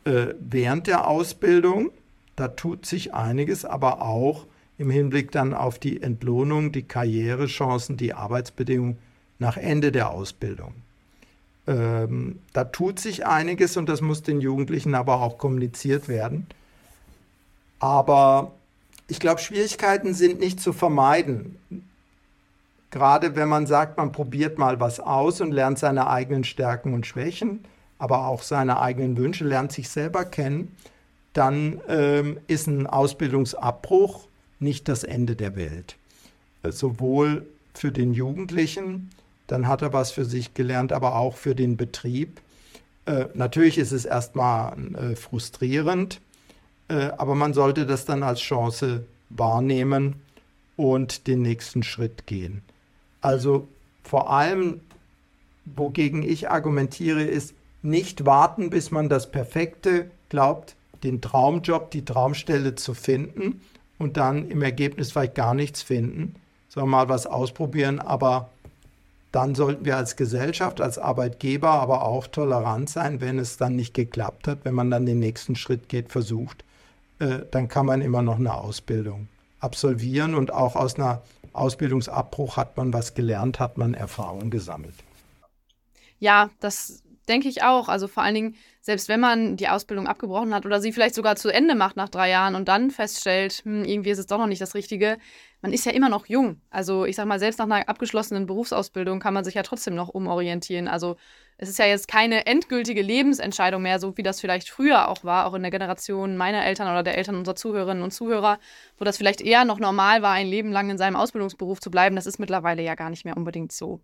äh, 0.06 0.28
während 0.39 0.88
der 0.88 1.08
Ausbildung, 1.08 1.91
da 2.36 2.49
tut 2.49 2.86
sich 2.86 3.13
einiges, 3.13 3.65
aber 3.65 4.01
auch 4.01 4.45
im 4.78 4.89
Hinblick 4.89 5.32
dann 5.32 5.54
auf 5.54 5.80
die 5.80 6.01
Entlohnung, 6.01 6.71
die 6.71 6.84
Karrierechancen, 6.84 7.97
die 7.97 8.13
Arbeitsbedingungen 8.13 8.97
nach 9.39 9.58
Ende 9.58 9.91
der 9.91 10.10
Ausbildung. 10.12 10.73
Ähm, 11.67 12.39
da 12.54 12.63
tut 12.65 12.99
sich 12.99 13.25
einiges 13.25 13.78
und 13.78 13.89
das 13.89 14.01
muss 14.01 14.21
den 14.21 14.41
Jugendlichen 14.41 14.95
aber 14.95 15.21
auch 15.21 15.38
kommuniziert 15.38 16.08
werden. 16.08 16.47
Aber 17.80 18.51
ich 19.08 19.19
glaube, 19.19 19.41
Schwierigkeiten 19.41 20.13
sind 20.13 20.39
nicht 20.39 20.60
zu 20.60 20.73
vermeiden. 20.73 21.58
Gerade 22.91 23.36
wenn 23.36 23.49
man 23.49 23.67
sagt, 23.67 23.97
man 23.97 24.12
probiert 24.12 24.58
mal 24.58 24.80
was 24.80 24.99
aus 24.99 25.41
und 25.41 25.51
lernt 25.51 25.80
seine 25.80 26.08
eigenen 26.08 26.43
Stärken 26.43 26.93
und 26.93 27.06
Schwächen, 27.06 27.65
aber 27.97 28.28
auch 28.28 28.41
seine 28.41 28.80
eigenen 28.80 29.17
Wünsche, 29.17 29.43
lernt 29.43 29.71
sich 29.71 29.89
selber 29.89 30.25
kennen, 30.25 30.75
dann 31.34 31.82
ähm, 31.89 32.39
ist 32.47 32.67
ein 32.67 32.88
Ausbildungsabbruch 32.88 34.28
nicht 34.60 34.88
das 34.88 35.04
Ende 35.04 35.36
der 35.36 35.56
Welt. 35.56 35.97
Äh, 36.63 36.71
sowohl 36.71 37.45
für 37.73 37.91
den 37.91 38.13
Jugendlichen, 38.13 39.10
dann 39.47 39.67
hat 39.67 39.81
er 39.81 39.93
was 39.93 40.12
für 40.12 40.25
sich 40.25 40.53
gelernt, 40.53 40.91
aber 40.91 41.15
auch 41.15 41.36
für 41.36 41.55
den 41.55 41.77
Betrieb. 41.77 42.41
Äh, 43.05 43.25
natürlich 43.34 43.77
ist 43.77 43.91
es 43.91 44.05
erstmal 44.05 44.75
äh, 44.95 45.15
frustrierend, 45.15 46.21
äh, 46.88 47.12
aber 47.17 47.36
man 47.36 47.53
sollte 47.53 47.86
das 47.86 48.05
dann 48.05 48.23
als 48.23 48.39
Chance 48.39 49.05
wahrnehmen 49.29 50.21
und 50.75 51.27
den 51.27 51.41
nächsten 51.41 51.84
Schritt 51.84 52.25
gehen. 52.25 52.62
Also 53.21 53.67
vor 54.03 54.29
allem, 54.29 54.81
wogegen 55.65 56.23
ich 56.23 56.49
argumentiere, 56.49 57.23
ist 57.23 57.53
nicht 57.81 58.25
warten, 58.25 58.69
bis 58.69 58.91
man 58.91 59.10
das 59.10 59.31
Perfekte 59.31 60.10
glaubt, 60.29 60.75
den 61.03 61.21
Traumjob, 61.21 61.91
die 61.91 62.03
Traumstelle 62.03 62.75
zu 62.75 62.93
finden 62.93 63.62
und 63.97 64.17
dann 64.17 64.49
im 64.49 64.62
Ergebnis 64.62 65.12
vielleicht 65.12 65.36
gar 65.36 65.53
nichts 65.53 65.81
finden, 65.81 66.36
sondern 66.67 66.89
mal 66.89 67.10
was 67.10 67.27
ausprobieren, 67.27 67.99
aber 67.99 68.49
dann 69.36 69.54
sollten 69.54 69.84
wir 69.84 69.98
als 69.98 70.15
Gesellschaft, 70.15 70.80
als 70.80 70.98
Arbeitgeber 70.98 71.69
aber 71.69 72.04
auch 72.04 72.26
tolerant 72.26 72.89
sein, 72.89 73.19
wenn 73.19 73.38
es 73.38 73.58
dann 73.58 73.76
nicht 73.76 73.93
geklappt 73.93 74.48
hat, 74.48 74.60
wenn 74.63 74.74
man 74.74 74.89
dann 74.89 75.06
den 75.06 75.19
nächsten 75.19 75.58
Schritt 75.58 75.89
geht, 75.89 76.10
versucht, 76.10 76.63
äh, 77.19 77.39
dann 77.52 77.67
kann 77.67 77.86
man 77.86 78.02
immer 78.02 78.21
noch 78.21 78.39
eine 78.39 78.54
Ausbildung 78.54 79.28
absolvieren 79.60 80.36
und 80.36 80.54
auch 80.54 80.78
aus 80.78 80.95
einer 80.95 81.21
Ausbildungsabbruch 81.52 82.56
hat 82.56 82.78
man 82.78 82.93
was 82.93 83.13
gelernt, 83.13 83.60
hat 83.60 83.78
man 83.78 83.93
Erfahrung 83.93 84.50
gesammelt. 84.50 84.95
Ja, 86.19 86.50
das 86.62 87.04
denke 87.27 87.47
ich 87.47 87.63
auch. 87.63 87.89
Also 87.89 88.07
vor 88.07 88.23
allen 88.23 88.35
Dingen, 88.35 88.55
selbst 88.81 89.09
wenn 89.09 89.19
man 89.19 89.57
die 89.57 89.69
Ausbildung 89.69 90.07
abgebrochen 90.07 90.53
hat 90.53 90.65
oder 90.65 90.79
sie 90.79 90.91
vielleicht 90.91 91.15
sogar 91.15 91.35
zu 91.35 91.49
Ende 91.49 91.75
macht 91.75 91.95
nach 91.95 92.09
drei 92.09 92.29
Jahren 92.29 92.55
und 92.55 92.67
dann 92.67 92.91
feststellt, 92.91 93.61
hm, 93.63 93.83
irgendwie 93.85 94.11
ist 94.11 94.19
es 94.19 94.27
doch 94.27 94.38
noch 94.38 94.47
nicht 94.47 94.61
das 94.61 94.75
Richtige, 94.75 95.17
man 95.61 95.73
ist 95.73 95.85
ja 95.85 95.91
immer 95.91 96.09
noch 96.09 96.27
jung. 96.27 96.61
Also 96.69 97.05
ich 97.05 97.15
sag 97.15 97.25
mal, 97.25 97.39
selbst 97.39 97.57
nach 97.57 97.65
einer 97.65 97.89
abgeschlossenen 97.89 98.45
Berufsausbildung 98.45 99.19
kann 99.19 99.33
man 99.33 99.43
sich 99.43 99.55
ja 99.55 99.63
trotzdem 99.63 99.95
noch 99.95 100.09
umorientieren. 100.09 100.88
Also 100.88 101.15
es 101.57 101.69
ist 101.69 101.79
ja 101.79 101.85
jetzt 101.85 102.07
keine 102.07 102.45
endgültige 102.45 103.01
Lebensentscheidung 103.01 103.81
mehr, 103.81 103.99
so 103.99 104.15
wie 104.17 104.23
das 104.23 104.41
vielleicht 104.41 104.69
früher 104.69 105.07
auch 105.07 105.23
war, 105.23 105.47
auch 105.47 105.53
in 105.53 105.63
der 105.63 105.71
Generation 105.71 106.38
meiner 106.38 106.65
Eltern 106.65 106.88
oder 106.88 107.01
der 107.01 107.17
Eltern 107.17 107.35
unserer 107.35 107.55
Zuhörerinnen 107.55 108.03
und 108.03 108.11
Zuhörer, 108.11 108.59
wo 108.99 109.05
das 109.05 109.17
vielleicht 109.17 109.41
eher 109.41 109.65
noch 109.65 109.79
normal 109.79 110.21
war, 110.21 110.33
ein 110.33 110.47
Leben 110.47 110.71
lang 110.71 110.89
in 110.89 110.97
seinem 110.97 111.15
Ausbildungsberuf 111.15 111.79
zu 111.79 111.89
bleiben. 111.89 112.15
Das 112.15 112.27
ist 112.27 112.39
mittlerweile 112.39 112.83
ja 112.83 112.93
gar 112.93 113.09
nicht 113.09 113.25
mehr 113.25 113.38
unbedingt 113.38 113.71
so. 113.71 114.01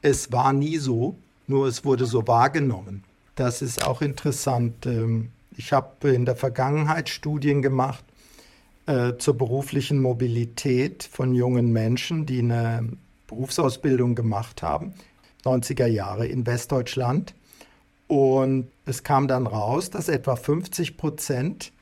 Es 0.00 0.30
war 0.32 0.52
nie 0.52 0.78
so, 0.78 1.18
nur 1.48 1.66
es 1.66 1.84
wurde 1.84 2.06
so 2.06 2.26
wahrgenommen. 2.26 3.04
Das 3.34 3.62
ist 3.62 3.84
auch 3.84 4.02
interessant. 4.02 4.86
Ähm, 4.86 5.30
ich 5.56 5.72
habe 5.72 6.10
in 6.10 6.24
der 6.24 6.36
Vergangenheit 6.36 7.08
Studien 7.08 7.62
gemacht 7.62 8.04
äh, 8.86 9.16
zur 9.18 9.36
beruflichen 9.36 10.00
Mobilität 10.00 11.08
von 11.10 11.34
jungen 11.34 11.72
Menschen, 11.72 12.26
die 12.26 12.40
eine 12.40 12.88
Berufsausbildung 13.26 14.14
gemacht 14.14 14.62
haben, 14.62 14.94
90er 15.44 15.86
Jahre 15.86 16.26
in 16.26 16.46
Westdeutschland. 16.46 17.34
Und 18.06 18.68
es 18.86 19.02
kam 19.02 19.28
dann 19.28 19.46
raus, 19.46 19.90
dass 19.90 20.08
etwa 20.08 20.36
50 20.36 20.96
Prozent 20.96 21.72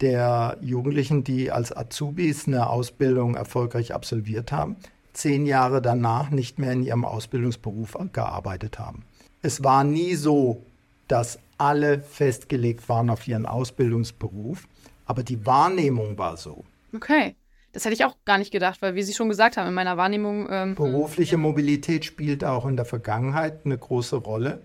der 0.00 0.58
Jugendlichen, 0.60 1.22
die 1.22 1.52
als 1.52 1.74
Azubis 1.74 2.48
eine 2.48 2.68
Ausbildung 2.68 3.36
erfolgreich 3.36 3.94
absolviert 3.94 4.50
haben, 4.50 4.76
zehn 5.12 5.46
Jahre 5.46 5.82
danach 5.82 6.30
nicht 6.30 6.58
mehr 6.58 6.72
in 6.72 6.82
ihrem 6.82 7.04
Ausbildungsberuf 7.04 7.96
gearbeitet 8.12 8.78
haben. 8.78 9.04
Es 9.42 9.62
war 9.64 9.84
nie 9.84 10.14
so, 10.14 10.62
dass 11.08 11.38
alle 11.58 12.00
festgelegt 12.00 12.88
waren 12.88 13.10
auf 13.10 13.26
ihren 13.28 13.46
Ausbildungsberuf, 13.46 14.66
aber 15.06 15.22
die 15.22 15.44
Wahrnehmung 15.44 16.16
war 16.18 16.36
so. 16.36 16.64
Okay. 16.94 17.36
Das 17.72 17.86
hätte 17.86 17.94
ich 17.94 18.04
auch 18.04 18.16
gar 18.26 18.36
nicht 18.36 18.52
gedacht, 18.52 18.82
weil, 18.82 18.94
wie 18.94 19.02
Sie 19.02 19.14
schon 19.14 19.30
gesagt 19.30 19.56
haben, 19.56 19.66
in 19.66 19.72
meiner 19.74 19.96
Wahrnehmung. 19.96 20.46
Ähm, 20.50 20.74
Berufliche 20.74 21.38
Mobilität 21.38 22.04
spielt 22.04 22.44
auch 22.44 22.66
in 22.66 22.76
der 22.76 22.84
Vergangenheit 22.84 23.64
eine 23.64 23.78
große 23.78 24.16
Rolle. 24.16 24.60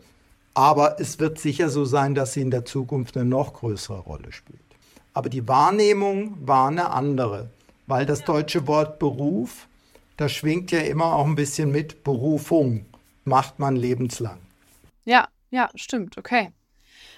Aber 0.53 0.99
es 0.99 1.19
wird 1.19 1.39
sicher 1.39 1.69
so 1.69 1.85
sein, 1.85 2.15
dass 2.15 2.33
sie 2.33 2.41
in 2.41 2.51
der 2.51 2.65
Zukunft 2.65 3.15
eine 3.15 3.25
noch 3.25 3.53
größere 3.53 3.99
Rolle 3.99 4.31
spielt. 4.31 4.59
Aber 5.13 5.29
die 5.29 5.47
Wahrnehmung 5.47 6.35
war 6.41 6.67
eine 6.67 6.89
andere, 6.89 7.49
weil 7.85 8.05
das 8.05 8.23
deutsche 8.23 8.67
Wort 8.67 8.99
Beruf, 8.99 9.66
da 10.17 10.27
schwingt 10.27 10.71
ja 10.71 10.79
immer 10.79 11.13
auch 11.15 11.25
ein 11.25 11.35
bisschen 11.35 11.71
mit 11.71 12.03
Berufung, 12.03 12.85
macht 13.23 13.59
man 13.59 13.75
lebenslang. 13.75 14.39
Ja, 15.05 15.27
ja, 15.51 15.69
stimmt, 15.75 16.17
okay. 16.17 16.51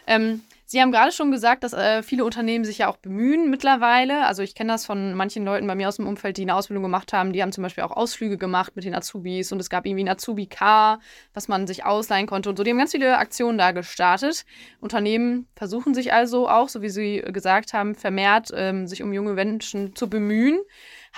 Ähm, 0.06 0.42
Sie 0.72 0.80
haben 0.80 0.92
gerade 0.92 1.12
schon 1.12 1.32
gesagt, 1.32 1.64
dass 1.64 1.74
äh, 1.74 2.04
viele 2.04 2.24
Unternehmen 2.24 2.64
sich 2.64 2.78
ja 2.78 2.90
auch 2.90 2.98
bemühen 2.98 3.50
mittlerweile. 3.50 4.28
Also 4.28 4.44
ich 4.44 4.54
kenne 4.54 4.72
das 4.72 4.86
von 4.86 5.16
manchen 5.16 5.44
Leuten 5.44 5.66
bei 5.66 5.74
mir 5.74 5.88
aus 5.88 5.96
dem 5.96 6.06
Umfeld, 6.06 6.38
die 6.38 6.44
eine 6.44 6.54
Ausbildung 6.54 6.84
gemacht 6.84 7.12
haben. 7.12 7.34
Die 7.34 7.42
haben 7.42 7.52
zum 7.52 7.64
Beispiel 7.64 7.84
auch 7.84 7.98
Ausflüge 7.98 8.38
gemacht 8.38 8.76
mit 8.76 8.86
den 8.86 8.94
Azubis 8.94 9.52
und 9.52 9.60
es 9.60 9.72
gab 9.72 9.88
irgendwie 9.88 10.04
ein 10.04 10.10
Azubi-Car, 10.10 11.00
was 11.34 11.48
man 11.48 11.66
sich 11.66 11.86
ausleihen 11.86 12.28
konnte 12.28 12.50
und 12.50 12.56
so. 12.56 12.64
Die 12.64 12.70
haben 12.70 12.78
ganz 12.78 12.92
viele 12.92 13.18
Aktionen 13.18 13.58
da 13.58 13.72
gestartet. 13.72 14.46
Unternehmen 14.80 15.48
versuchen 15.56 15.96
sich 15.96 16.14
also 16.14 16.48
auch, 16.48 16.70
so 16.70 16.84
wie 16.84 16.90
Sie 16.90 17.22
gesagt 17.22 17.74
haben, 17.74 17.96
vermehrt 17.96 18.52
ähm, 18.54 18.86
sich 18.86 19.02
um 19.02 19.12
junge 19.12 19.34
Menschen 19.34 19.96
zu 19.96 20.08
bemühen. 20.08 20.60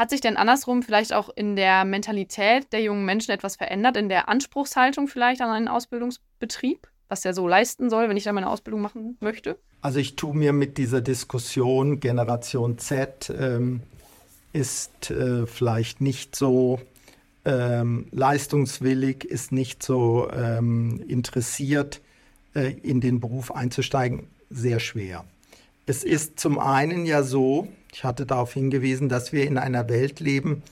Hat 0.01 0.09
sich 0.09 0.19
denn 0.19 0.35
andersrum 0.35 0.81
vielleicht 0.81 1.13
auch 1.13 1.29
in 1.35 1.55
der 1.55 1.85
Mentalität 1.85 2.73
der 2.73 2.81
jungen 2.81 3.05
Menschen 3.05 3.33
etwas 3.33 3.55
verändert, 3.55 3.97
in 3.97 4.09
der 4.09 4.29
Anspruchshaltung 4.29 5.07
vielleicht 5.07 5.41
an 5.41 5.51
einen 5.51 5.67
Ausbildungsbetrieb? 5.67 6.87
was 7.07 7.21
der 7.21 7.33
so 7.33 7.45
leisten 7.45 7.89
soll, 7.89 8.07
wenn 8.07 8.15
ich 8.15 8.23
da 8.23 8.31
meine 8.31 8.49
Ausbildung 8.49 8.79
machen 8.81 9.17
möchte? 9.19 9.59
Also 9.81 9.99
ich 9.99 10.15
tue 10.15 10.33
mir 10.33 10.53
mit 10.53 10.77
dieser 10.77 11.01
Diskussion 11.01 11.99
Generation 11.99 12.77
Z 12.77 13.29
ähm, 13.37 13.81
ist 14.53 15.11
äh, 15.11 15.45
vielleicht 15.45 15.99
nicht 15.99 16.37
so 16.37 16.79
ähm, 17.43 18.07
leistungswillig, 18.11 19.25
ist 19.25 19.51
nicht 19.51 19.83
so 19.83 20.31
ähm, 20.31 21.03
interessiert, 21.05 21.99
äh, 22.55 22.71
in 22.81 23.01
den 23.01 23.19
Beruf 23.19 23.51
einzusteigen, 23.51 24.27
sehr 24.49 24.79
schwer. 24.79 25.25
Es 25.85 26.05
ist 26.05 26.39
zum 26.39 26.59
einen 26.59 27.05
ja 27.05 27.23
so, 27.23 27.67
ich 27.91 28.03
hatte 28.03 28.25
darauf 28.25 28.53
hingewiesen, 28.53 29.09
dass 29.09 29.31
wir 29.33 29.45
in 29.45 29.57
einer 29.57 29.89
Welt 29.89 30.19
leben, 30.19 30.63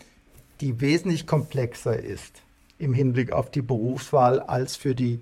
die 0.62 0.82
wesentlich 0.82 1.28
komplexer 1.28 1.98
ist 1.98 2.42
im 2.78 2.94
Hinblick 2.94 3.32
auf 3.32 3.52
die 3.52 3.62
Berufswahl 3.62 4.40
als 4.40 4.76
für 4.76 4.96
die 4.96 5.20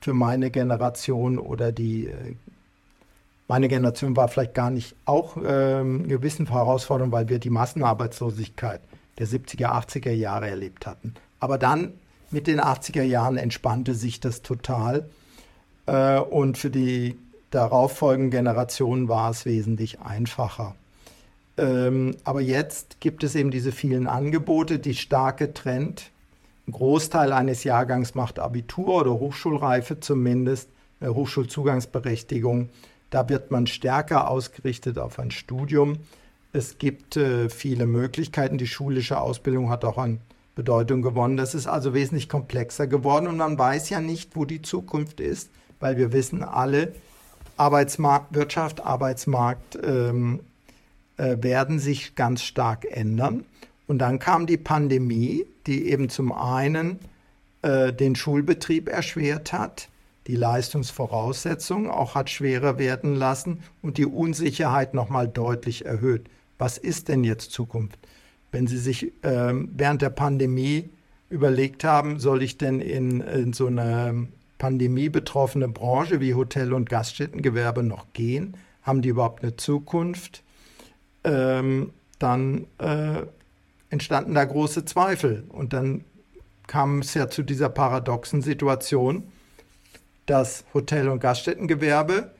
für 0.00 0.14
meine 0.14 0.50
Generation 0.50 1.38
oder 1.38 1.72
die, 1.72 2.06
äh, 2.06 2.34
meine 3.48 3.68
Generation 3.68 4.16
war 4.16 4.28
vielleicht 4.28 4.54
gar 4.54 4.70
nicht 4.70 4.94
auch 5.04 5.36
ähm, 5.44 6.06
gewissen 6.06 6.48
Herausforderungen, 6.48 7.12
weil 7.12 7.28
wir 7.28 7.38
die 7.38 7.50
Massenarbeitslosigkeit 7.50 8.80
der 9.18 9.26
70er, 9.26 9.66
80er 9.66 10.12
Jahre 10.12 10.48
erlebt 10.48 10.86
hatten. 10.86 11.14
Aber 11.40 11.58
dann 11.58 11.94
mit 12.30 12.46
den 12.46 12.60
80er 12.60 13.02
Jahren 13.02 13.36
entspannte 13.36 13.94
sich 13.94 14.20
das 14.20 14.42
total. 14.42 15.08
Äh, 15.86 16.18
und 16.18 16.58
für 16.58 16.70
die 16.70 17.16
darauffolgenden 17.50 18.30
Generationen 18.30 19.08
war 19.08 19.30
es 19.30 19.44
wesentlich 19.44 20.00
einfacher. 20.00 20.74
Ähm, 21.58 22.16
aber 22.24 22.40
jetzt 22.40 23.00
gibt 23.00 23.24
es 23.24 23.34
eben 23.34 23.50
diese 23.50 23.72
vielen 23.72 24.06
Angebote, 24.06 24.78
die 24.78 24.94
starke 24.94 25.54
Trend 25.54 26.10
ein 26.68 26.72
Großteil 26.72 27.32
eines 27.32 27.62
Jahrgangs 27.62 28.16
macht 28.16 28.40
Abitur 28.40 29.00
oder 29.00 29.12
Hochschulreife 29.12 30.00
zumindest, 30.00 30.68
eine 31.00 31.14
Hochschulzugangsberechtigung. 31.14 32.70
Da 33.10 33.28
wird 33.28 33.52
man 33.52 33.68
stärker 33.68 34.28
ausgerichtet 34.28 34.98
auf 34.98 35.20
ein 35.20 35.30
Studium. 35.30 35.98
Es 36.52 36.78
gibt 36.78 37.16
äh, 37.16 37.48
viele 37.50 37.86
Möglichkeiten. 37.86 38.58
Die 38.58 38.66
schulische 38.66 39.20
Ausbildung 39.20 39.70
hat 39.70 39.84
auch 39.84 39.96
an 39.96 40.20
Bedeutung 40.56 41.02
gewonnen. 41.02 41.36
Das 41.36 41.54
ist 41.54 41.68
also 41.68 41.94
wesentlich 41.94 42.28
komplexer 42.28 42.88
geworden 42.88 43.28
und 43.28 43.36
man 43.36 43.56
weiß 43.58 43.90
ja 43.90 44.00
nicht, 44.00 44.34
wo 44.34 44.44
die 44.44 44.62
Zukunft 44.62 45.20
ist, 45.20 45.50
weil 45.78 45.96
wir 45.98 46.12
wissen 46.12 46.42
alle, 46.42 46.94
Arbeitsmarkt, 47.58 48.34
Wirtschaft, 48.34 48.84
Arbeitsmarkt 48.84 49.78
ähm, 49.82 50.40
äh, 51.16 51.36
werden 51.40 51.78
sich 51.78 52.14
ganz 52.14 52.42
stark 52.42 52.86
ändern. 52.90 53.44
Und 53.86 53.98
dann 53.98 54.18
kam 54.18 54.46
die 54.46 54.56
Pandemie, 54.56 55.46
die 55.66 55.88
eben 55.88 56.08
zum 56.08 56.32
einen 56.32 56.98
äh, 57.62 57.92
den 57.92 58.16
Schulbetrieb 58.16 58.88
erschwert 58.88 59.52
hat, 59.52 59.88
die 60.26 60.36
Leistungsvoraussetzungen 60.36 61.88
auch 61.88 62.16
hat 62.16 62.30
schwerer 62.30 62.78
werden 62.78 63.14
lassen 63.14 63.62
und 63.80 63.96
die 63.96 64.06
Unsicherheit 64.06 64.92
nochmal 64.92 65.28
deutlich 65.28 65.86
erhöht. 65.86 66.28
Was 66.58 66.78
ist 66.78 67.08
denn 67.08 67.22
jetzt 67.22 67.52
Zukunft? 67.52 67.98
Wenn 68.50 68.66
Sie 68.66 68.78
sich 68.78 69.12
äh, 69.22 69.52
während 69.54 70.02
der 70.02 70.10
Pandemie 70.10 70.90
überlegt 71.30 71.84
haben, 71.84 72.18
soll 72.18 72.42
ich 72.42 72.58
denn 72.58 72.80
in, 72.80 73.20
in 73.20 73.52
so 73.52 73.66
eine 73.66 74.26
pandemiebetroffene 74.58 75.68
Branche 75.68 76.20
wie 76.20 76.34
Hotel- 76.34 76.72
und 76.72 76.88
Gaststättengewerbe 76.88 77.82
noch 77.82 78.12
gehen? 78.12 78.56
Haben 78.82 79.02
die 79.02 79.10
überhaupt 79.10 79.42
eine 79.42 79.56
Zukunft? 79.56 80.42
Ähm, 81.26 81.90
dann 82.18 82.66
äh, 82.78 83.22
entstanden 83.90 84.34
da 84.34 84.44
große 84.44 84.86
Zweifel. 84.86 85.44
Und 85.48 85.74
dann 85.74 86.04
kam 86.66 87.00
es 87.00 87.12
ja 87.14 87.28
zu 87.28 87.42
dieser 87.42 87.68
paradoxen 87.68 88.40
Situation, 88.40 89.24
das 90.24 90.64
Hotel- 90.72 91.08
und 91.08 91.20
Gaststättengewerbe 91.20 92.30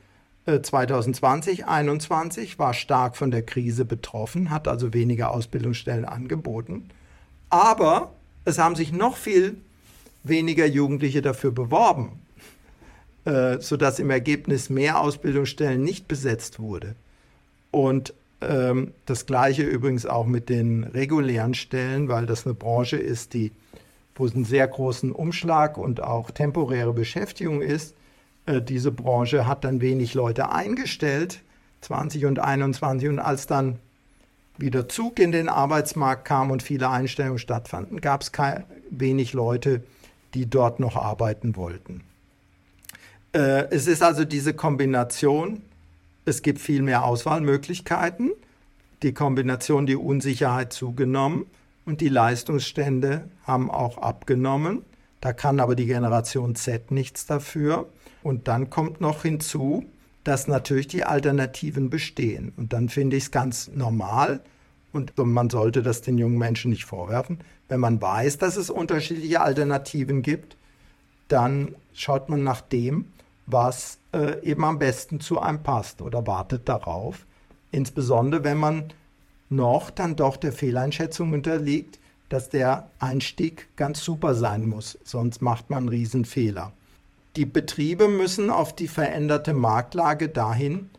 2020, 0.47 1.59
äh, 1.59 1.63
2021 1.63 2.59
war 2.59 2.73
stark 2.73 3.17
von 3.17 3.31
der 3.31 3.43
Krise 3.43 3.83
betroffen, 3.83 4.49
hat 4.49 4.67
also 4.67 4.93
weniger 4.93 5.31
Ausbildungsstellen 5.31 6.05
angeboten. 6.05 6.89
Aber 7.49 8.13
es 8.45 8.57
haben 8.57 8.75
sich 8.75 8.93
noch 8.93 9.17
viel 9.17 9.57
weniger 10.23 10.65
Jugendliche 10.65 11.21
dafür 11.21 11.51
beworben, 11.51 12.19
äh, 13.25 13.59
sodass 13.59 13.99
im 13.99 14.09
Ergebnis 14.09 14.69
mehr 14.69 14.99
Ausbildungsstellen 14.99 15.83
nicht 15.83 16.07
besetzt 16.07 16.59
wurde. 16.59 16.95
Und 17.71 18.13
ähm, 18.41 18.93
das 19.05 19.25
gleiche 19.25 19.63
übrigens 19.63 20.05
auch 20.05 20.25
mit 20.25 20.49
den 20.49 20.83
regulären 20.83 21.53
Stellen, 21.53 22.07
weil 22.07 22.25
das 22.25 22.45
eine 22.45 22.55
Branche 22.55 22.97
ist, 22.97 23.33
die 23.33 23.51
wo 24.17 24.25
es 24.25 24.35
einen 24.35 24.45
sehr 24.45 24.67
großen 24.67 25.11
Umschlag 25.11 25.77
und 25.77 26.01
auch 26.01 26.31
temporäre 26.31 26.93
Beschäftigung 26.93 27.61
ist. 27.61 27.95
Äh, 28.45 28.61
diese 28.61 28.91
Branche 28.91 29.47
hat 29.47 29.63
dann 29.63 29.81
wenig 29.81 30.13
Leute 30.13 30.51
eingestellt, 30.51 31.41
20 31.81 32.25
und 32.25 32.39
21. 32.39 33.09
Und 33.09 33.19
als 33.19 33.47
dann 33.47 33.79
wieder 34.57 34.89
Zug 34.89 35.19
in 35.19 35.31
den 35.31 35.49
Arbeitsmarkt 35.49 36.25
kam 36.25 36.49
und 36.49 36.63
viele 36.63 36.89
Einstellungen 36.89 37.37
stattfanden, 37.37 38.01
gab 38.01 38.21
es 38.21 38.31
wenig 38.89 39.33
Leute, 39.33 39.83
die 40.33 40.49
dort 40.49 40.79
noch 40.79 40.95
arbeiten 40.95 41.55
wollten. 41.55 42.01
Äh, 43.33 43.69
es 43.69 43.87
ist 43.87 44.01
also 44.01 44.25
diese 44.25 44.53
Kombination, 44.53 45.61
es 46.27 46.41
gibt 46.41 46.59
viel 46.59 46.81
mehr 46.81 47.05
Auswahlmöglichkeiten, 47.05 48.31
die 49.01 49.13
Kombination, 49.13 49.85
die 49.85 49.95
Unsicherheit 49.95 50.73
zugenommen 50.73 51.45
und 51.85 52.01
die 52.01 52.09
Leistungsstände 52.09 53.29
haben 53.45 53.71
auch 53.71 53.97
abgenommen. 53.97 54.83
Da 55.21 55.31
kann 55.31 55.59
aber 55.59 55.75
die 55.75 55.85
Generation 55.85 56.55
Z 56.55 56.91
nichts 56.91 57.25
dafür. 57.25 57.87
Und 58.23 58.47
dann 58.49 58.69
kommt 58.69 58.99
noch 58.99 59.21
hinzu, 59.21 59.85
dass 60.25 60.47
natürlich 60.47 60.87
die 60.87 61.05
Alternativen 61.05 61.89
bestehen. 61.89 62.51
Und 62.57 62.73
dann 62.73 62.89
finde 62.89 63.15
ich 63.15 63.23
es 63.23 63.31
ganz 63.31 63.71
normal, 63.73 64.41
und 64.91 65.17
man 65.17 65.49
sollte 65.49 65.81
das 65.81 66.01
den 66.01 66.17
jungen 66.17 66.37
Menschen 66.37 66.71
nicht 66.71 66.85
vorwerfen, 66.85 67.39
wenn 67.69 67.79
man 67.79 68.01
weiß, 68.01 68.37
dass 68.37 68.57
es 68.57 68.69
unterschiedliche 68.69 69.41
Alternativen 69.41 70.23
gibt, 70.23 70.57
dann 71.29 71.75
schaut 71.93 72.29
man 72.29 72.43
nach 72.43 72.61
dem, 72.61 73.05
was 73.47 73.97
äh, 74.13 74.43
eben 74.43 74.63
am 74.63 74.77
besten 74.77 75.19
zu 75.19 75.39
einem 75.39 75.63
passt 75.63 76.01
oder 76.01 76.27
wartet 76.27 76.69
darauf. 76.69 77.25
Insbesondere 77.71 78.43
wenn 78.43 78.57
man 78.57 78.93
noch 79.49 79.89
dann 79.89 80.15
doch 80.15 80.37
der 80.37 80.51
Fehleinschätzung 80.51 81.33
unterliegt, 81.33 81.99
dass 82.29 82.49
der 82.49 82.89
Einstieg 82.99 83.69
ganz 83.77 84.03
super 84.03 84.35
sein 84.35 84.67
muss, 84.67 84.99
sonst 85.03 85.41
macht 85.41 85.69
man 85.69 85.79
einen 85.79 85.89
Riesenfehler. 85.89 86.73
Die 87.37 87.45
Betriebe 87.45 88.09
müssen 88.09 88.49
auf 88.49 88.75
die 88.75 88.89
veränderte 88.89 89.53
Marktlage 89.53 90.27
dahin, 90.27 90.89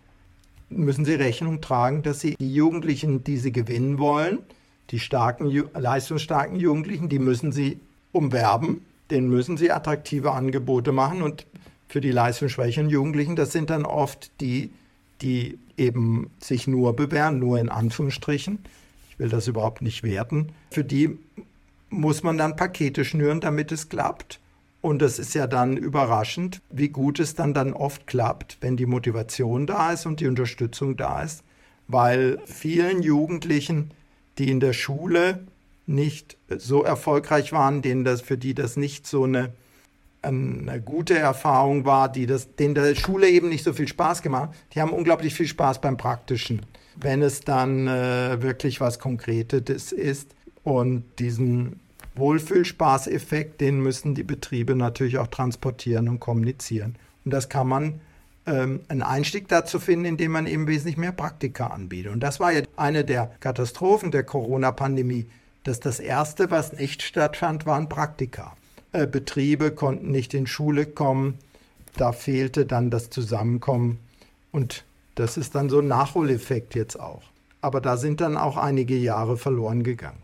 müssen 0.70 1.04
sie 1.04 1.14
Rechnung 1.14 1.60
tragen, 1.60 2.02
dass 2.02 2.20
sie 2.20 2.36
die 2.36 2.54
Jugendlichen, 2.54 3.24
die 3.24 3.36
sie 3.36 3.52
gewinnen 3.52 3.98
wollen, 3.98 4.38
die 4.90 5.00
starken, 5.00 5.50
leistungsstarken 5.74 6.58
Jugendlichen, 6.58 7.08
die 7.08 7.18
müssen 7.18 7.52
sie 7.52 7.80
umwerben, 8.12 8.86
denen 9.10 9.28
müssen 9.28 9.56
sie 9.56 9.70
attraktive 9.70 10.32
Angebote 10.32 10.92
machen 10.92 11.22
und 11.22 11.46
für 11.88 12.00
die 12.00 12.10
leistungsschwächeren 12.10 12.90
Jugendlichen, 12.90 13.34
das 13.34 13.52
sind 13.52 13.70
dann 13.70 13.84
oft 13.84 14.30
die, 14.40 14.70
die 15.22 15.58
eben 15.76 16.30
sich 16.38 16.66
nur 16.66 16.94
bewähren, 16.94 17.38
nur 17.38 17.58
in 17.58 17.68
Anführungsstrichen. 17.68 18.58
Ich 19.10 19.18
will 19.18 19.28
das 19.28 19.48
überhaupt 19.48 19.82
nicht 19.82 20.02
werten. 20.02 20.48
Für 20.70 20.84
die 20.84 21.18
muss 21.90 22.22
man 22.22 22.36
dann 22.36 22.56
Pakete 22.56 23.04
schnüren, 23.04 23.40
damit 23.40 23.72
es 23.72 23.88
klappt. 23.88 24.40
Und 24.80 25.02
es 25.02 25.18
ist 25.18 25.34
ja 25.34 25.46
dann 25.46 25.76
überraschend, 25.76 26.60
wie 26.70 26.88
gut 26.88 27.18
es 27.18 27.34
dann 27.34 27.52
dann 27.52 27.72
oft 27.72 28.06
klappt, 28.06 28.58
wenn 28.60 28.76
die 28.76 28.86
Motivation 28.86 29.66
da 29.66 29.92
ist 29.92 30.06
und 30.06 30.20
die 30.20 30.28
Unterstützung 30.28 30.96
da 30.96 31.22
ist, 31.22 31.42
weil 31.88 32.38
vielen 32.44 33.02
Jugendlichen, 33.02 33.90
die 34.38 34.50
in 34.50 34.60
der 34.60 34.72
Schule 34.72 35.46
nicht 35.86 36.36
so 36.48 36.84
erfolgreich 36.84 37.52
waren, 37.52 37.82
denen 37.82 38.04
das 38.04 38.20
für 38.20 38.38
die 38.38 38.54
das 38.54 38.76
nicht 38.76 39.06
so 39.06 39.24
eine 39.24 39.52
eine 40.28 40.80
gute 40.80 41.18
Erfahrung 41.18 41.84
war, 41.84 42.10
die 42.10 42.26
das, 42.26 42.54
denen 42.56 42.74
der 42.74 42.94
Schule 42.94 43.28
eben 43.28 43.48
nicht 43.48 43.64
so 43.64 43.72
viel 43.72 43.88
Spaß 43.88 44.22
gemacht 44.22 44.50
Die 44.74 44.80
haben 44.80 44.92
unglaublich 44.92 45.34
viel 45.34 45.46
Spaß 45.46 45.80
beim 45.80 45.96
Praktischen, 45.96 46.62
wenn 46.96 47.22
es 47.22 47.40
dann 47.40 47.88
äh, 47.88 48.42
wirklich 48.42 48.80
was 48.80 48.98
Konkretes 48.98 49.92
ist. 49.92 50.34
Und 50.64 51.04
diesen 51.18 51.80
Wohlfühlspaßeffekt, 52.14 53.60
den 53.60 53.80
müssen 53.80 54.14
die 54.14 54.24
Betriebe 54.24 54.74
natürlich 54.74 55.18
auch 55.18 55.28
transportieren 55.28 56.08
und 56.08 56.20
kommunizieren. 56.20 56.96
Und 57.24 57.32
das 57.32 57.48
kann 57.48 57.68
man 57.68 58.00
ähm, 58.46 58.80
einen 58.88 59.02
Einstieg 59.02 59.48
dazu 59.48 59.78
finden, 59.78 60.04
indem 60.04 60.32
man 60.32 60.46
eben 60.46 60.66
wesentlich 60.66 60.96
mehr 60.96 61.12
Praktika 61.12 61.68
anbietet. 61.68 62.12
Und 62.12 62.20
das 62.20 62.40
war 62.40 62.52
ja 62.52 62.62
eine 62.76 63.04
der 63.04 63.30
Katastrophen 63.40 64.10
der 64.10 64.24
Corona-Pandemie, 64.24 65.26
dass 65.64 65.80
das 65.80 66.00
Erste, 66.00 66.50
was 66.50 66.72
nicht 66.72 67.02
stattfand, 67.02 67.66
waren 67.66 67.88
Praktika. 67.88 68.56
Äh, 68.98 69.06
Betriebe 69.06 69.70
konnten 69.70 70.10
nicht 70.10 70.34
in 70.34 70.46
Schule 70.46 70.84
kommen. 70.84 71.38
Da 71.96 72.12
fehlte 72.12 72.66
dann 72.66 72.90
das 72.90 73.10
Zusammenkommen. 73.10 73.98
Und 74.50 74.84
das 75.14 75.36
ist 75.36 75.54
dann 75.54 75.68
so 75.68 75.78
ein 75.78 75.88
Nachholeffekt 75.88 76.74
jetzt 76.74 76.98
auch. 76.98 77.22
Aber 77.60 77.80
da 77.80 77.96
sind 77.96 78.20
dann 78.20 78.36
auch 78.36 78.56
einige 78.56 78.96
Jahre 78.96 79.36
verloren 79.36 79.82
gegangen. 79.84 80.22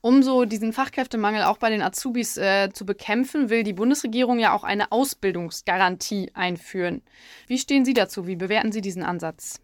Um 0.00 0.22
so 0.22 0.44
diesen 0.44 0.72
Fachkräftemangel 0.72 1.42
auch 1.42 1.58
bei 1.58 1.70
den 1.70 1.82
Azubis 1.82 2.36
äh, 2.36 2.70
zu 2.72 2.86
bekämpfen, 2.86 3.50
will 3.50 3.62
die 3.62 3.72
Bundesregierung 3.72 4.38
ja 4.38 4.54
auch 4.54 4.64
eine 4.64 4.92
Ausbildungsgarantie 4.92 6.30
einführen. 6.34 7.02
Wie 7.46 7.58
stehen 7.58 7.84
Sie 7.84 7.94
dazu? 7.94 8.26
Wie 8.26 8.36
bewerten 8.36 8.72
Sie 8.72 8.80
diesen 8.80 9.02
Ansatz? 9.02 9.60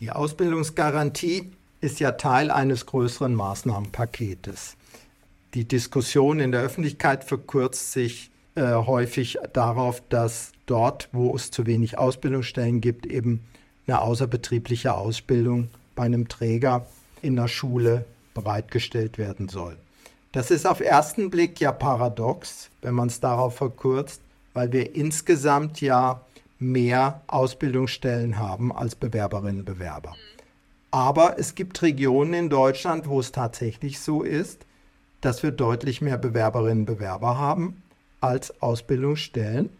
Die 0.00 0.10
Ausbildungsgarantie 0.10 1.52
ist 1.80 2.00
ja 2.00 2.12
Teil 2.12 2.50
eines 2.50 2.86
größeren 2.86 3.34
Maßnahmenpaketes. 3.34 4.76
Die 5.54 5.66
Diskussion 5.66 6.38
in 6.38 6.52
der 6.52 6.62
Öffentlichkeit 6.62 7.24
verkürzt 7.24 7.92
sich 7.92 8.30
äh, 8.54 8.72
häufig 8.74 9.38
darauf, 9.52 10.02
dass 10.08 10.52
dort, 10.66 11.08
wo 11.12 11.34
es 11.34 11.50
zu 11.50 11.66
wenig 11.66 11.98
Ausbildungsstellen 11.98 12.80
gibt, 12.80 13.06
eben 13.06 13.40
eine 13.86 14.00
außerbetriebliche 14.00 14.94
Ausbildung 14.94 15.68
bei 15.96 16.04
einem 16.04 16.28
Träger 16.28 16.86
in 17.22 17.34
der 17.36 17.48
Schule 17.48 18.04
bereitgestellt 18.34 19.18
werden 19.18 19.48
soll. 19.48 19.76
Das 20.32 20.52
ist 20.52 20.66
auf 20.66 20.80
ersten 20.80 21.30
Blick 21.30 21.60
ja 21.60 21.72
paradox, 21.72 22.70
wenn 22.82 22.94
man 22.94 23.08
es 23.08 23.18
darauf 23.18 23.56
verkürzt, 23.56 24.20
weil 24.54 24.72
wir 24.72 24.94
insgesamt 24.94 25.80
ja 25.80 26.20
mehr 26.60 27.22
Ausbildungsstellen 27.26 28.38
haben 28.38 28.72
als 28.72 28.94
Bewerberinnen 28.94 29.60
und 29.60 29.64
Bewerber. 29.64 30.14
Aber 30.92 31.38
es 31.38 31.56
gibt 31.56 31.82
Regionen 31.82 32.34
in 32.34 32.50
Deutschland, 32.50 33.08
wo 33.08 33.18
es 33.18 33.32
tatsächlich 33.32 33.98
so 34.00 34.22
ist, 34.22 34.66
dass 35.20 35.42
wir 35.42 35.50
deutlich 35.50 36.00
mehr 36.00 36.18
Bewerberinnen 36.18 36.80
und 36.80 36.86
Bewerber 36.86 37.38
haben 37.38 37.82
als 38.20 38.62
Ausbildungsstellen. 38.62 39.70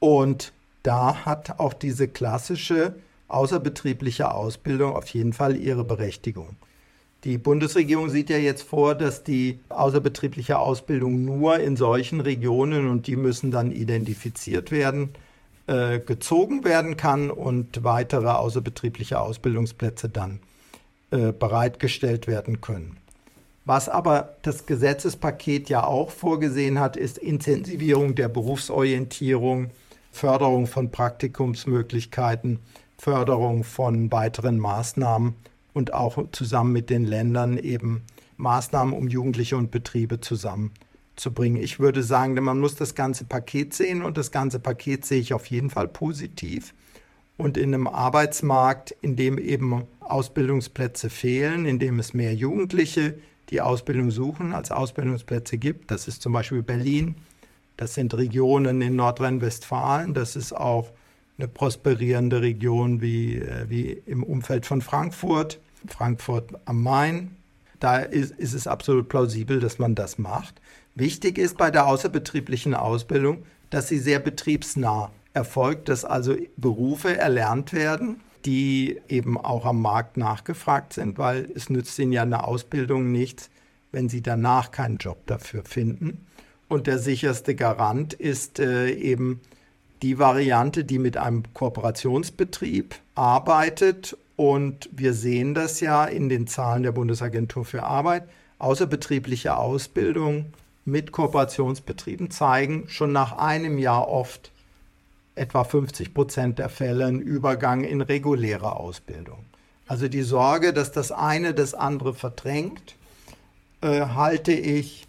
Und 0.00 0.52
da 0.82 1.24
hat 1.24 1.58
auch 1.58 1.72
diese 1.72 2.08
klassische 2.08 2.94
außerbetriebliche 3.28 4.32
Ausbildung 4.32 4.94
auf 4.94 5.08
jeden 5.08 5.32
Fall 5.32 5.56
ihre 5.56 5.84
Berechtigung. 5.84 6.56
Die 7.24 7.36
Bundesregierung 7.36 8.10
sieht 8.10 8.30
ja 8.30 8.38
jetzt 8.38 8.62
vor, 8.62 8.94
dass 8.94 9.24
die 9.24 9.58
außerbetriebliche 9.70 10.58
Ausbildung 10.58 11.24
nur 11.24 11.58
in 11.58 11.76
solchen 11.76 12.20
Regionen, 12.20 12.88
und 12.88 13.08
die 13.08 13.16
müssen 13.16 13.50
dann 13.50 13.72
identifiziert 13.72 14.70
werden, 14.70 15.10
äh, 15.66 15.98
gezogen 15.98 16.64
werden 16.64 16.96
kann 16.96 17.30
und 17.30 17.82
weitere 17.82 18.28
außerbetriebliche 18.28 19.20
Ausbildungsplätze 19.20 20.08
dann 20.08 20.38
äh, 21.10 21.32
bereitgestellt 21.32 22.28
werden 22.28 22.60
können. 22.60 22.97
Was 23.68 23.90
aber 23.90 24.34
das 24.40 24.64
Gesetzespaket 24.64 25.68
ja 25.68 25.84
auch 25.84 26.10
vorgesehen 26.10 26.80
hat, 26.80 26.96
ist 26.96 27.18
Intensivierung 27.18 28.14
der 28.14 28.30
Berufsorientierung, 28.30 29.68
Förderung 30.10 30.66
von 30.66 30.90
Praktikumsmöglichkeiten, 30.90 32.60
Förderung 32.96 33.64
von 33.64 34.10
weiteren 34.10 34.58
Maßnahmen 34.58 35.34
und 35.74 35.92
auch 35.92 36.16
zusammen 36.32 36.72
mit 36.72 36.88
den 36.88 37.04
Ländern 37.04 37.58
eben 37.58 38.04
Maßnahmen, 38.38 38.94
um 38.94 39.06
Jugendliche 39.06 39.58
und 39.58 39.70
Betriebe 39.70 40.18
zusammenzubringen. 40.18 41.62
Ich 41.62 41.78
würde 41.78 42.02
sagen, 42.02 42.42
man 42.42 42.60
muss 42.60 42.74
das 42.74 42.94
ganze 42.94 43.26
Paket 43.26 43.74
sehen 43.74 44.00
und 44.00 44.16
das 44.16 44.30
ganze 44.30 44.60
Paket 44.60 45.04
sehe 45.04 45.20
ich 45.20 45.34
auf 45.34 45.44
jeden 45.44 45.68
Fall 45.68 45.88
positiv. 45.88 46.72
Und 47.36 47.58
in 47.58 47.74
einem 47.74 47.86
Arbeitsmarkt, 47.86 48.92
in 49.02 49.14
dem 49.14 49.36
eben 49.36 49.82
Ausbildungsplätze 50.00 51.10
fehlen, 51.10 51.66
in 51.66 51.78
dem 51.78 51.98
es 51.98 52.14
mehr 52.14 52.34
Jugendliche, 52.34 53.18
die 53.50 53.60
Ausbildung 53.60 54.10
suchen, 54.10 54.52
als 54.52 54.70
Ausbildungsplätze 54.70 55.58
gibt, 55.58 55.90
das 55.90 56.08
ist 56.08 56.22
zum 56.22 56.32
Beispiel 56.32 56.62
Berlin, 56.62 57.16
das 57.76 57.94
sind 57.94 58.14
Regionen 58.14 58.82
in 58.82 58.96
Nordrhein-Westfalen, 58.96 60.14
das 60.14 60.36
ist 60.36 60.52
auch 60.52 60.90
eine 61.38 61.48
prosperierende 61.48 62.42
Region 62.42 63.00
wie, 63.00 63.36
äh, 63.36 63.66
wie 63.68 64.02
im 64.06 64.22
Umfeld 64.22 64.66
von 64.66 64.82
Frankfurt, 64.82 65.60
Frankfurt 65.86 66.50
am 66.64 66.82
Main. 66.82 67.36
Da 67.78 67.98
ist, 67.98 68.32
ist 68.32 68.54
es 68.54 68.66
absolut 68.66 69.08
plausibel, 69.08 69.60
dass 69.60 69.78
man 69.78 69.94
das 69.94 70.18
macht. 70.18 70.60
Wichtig 70.96 71.38
ist 71.38 71.56
bei 71.56 71.70
der 71.70 71.86
außerbetrieblichen 71.86 72.74
Ausbildung, 72.74 73.44
dass 73.70 73.86
sie 73.86 73.98
sehr 73.98 74.18
betriebsnah 74.18 75.12
erfolgt, 75.32 75.88
dass 75.88 76.04
also 76.04 76.34
Berufe 76.56 77.16
erlernt 77.16 77.72
werden, 77.72 78.20
die 78.44 79.00
eben 79.08 79.36
auch 79.38 79.64
am 79.64 79.82
Markt 79.82 80.16
nachgefragt 80.16 80.92
sind, 80.92 81.18
weil 81.18 81.48
es 81.54 81.70
nützt 81.70 81.98
ihnen 81.98 82.12
ja 82.12 82.22
eine 82.22 82.44
Ausbildung 82.44 83.10
nichts, 83.10 83.50
wenn 83.92 84.08
sie 84.08 84.22
danach 84.22 84.70
keinen 84.70 84.98
Job 84.98 85.26
dafür 85.26 85.64
finden. 85.64 86.26
Und 86.68 86.86
der 86.86 86.98
sicherste 86.98 87.54
Garant 87.54 88.12
ist 88.12 88.58
äh, 88.58 88.90
eben 88.90 89.40
die 90.02 90.18
Variante, 90.18 90.84
die 90.84 90.98
mit 90.98 91.16
einem 91.16 91.42
Kooperationsbetrieb 91.54 92.94
arbeitet. 93.14 94.16
Und 94.36 94.88
wir 94.92 95.14
sehen 95.14 95.54
das 95.54 95.80
ja 95.80 96.04
in 96.04 96.28
den 96.28 96.46
Zahlen 96.46 96.82
der 96.82 96.92
Bundesagentur 96.92 97.64
für 97.64 97.82
Arbeit. 97.82 98.28
Außerbetriebliche 98.58 99.56
Ausbildung 99.56 100.52
mit 100.84 101.12
Kooperationsbetrieben 101.12 102.30
zeigen 102.30 102.84
schon 102.88 103.12
nach 103.12 103.38
einem 103.38 103.78
Jahr 103.78 104.08
oft 104.08 104.52
etwa 105.38 105.64
50 105.64 106.14
Prozent 106.14 106.58
der 106.58 106.68
Fälle 106.68 107.06
einen 107.06 107.20
Übergang 107.20 107.84
in 107.84 108.00
reguläre 108.00 108.76
Ausbildung. 108.76 109.38
Also 109.86 110.08
die 110.08 110.22
Sorge, 110.22 110.72
dass 110.72 110.92
das 110.92 111.12
eine 111.12 111.54
das 111.54 111.74
andere 111.74 112.14
verdrängt, 112.14 112.96
äh, 113.80 114.00
halte 114.00 114.52
ich, 114.52 115.06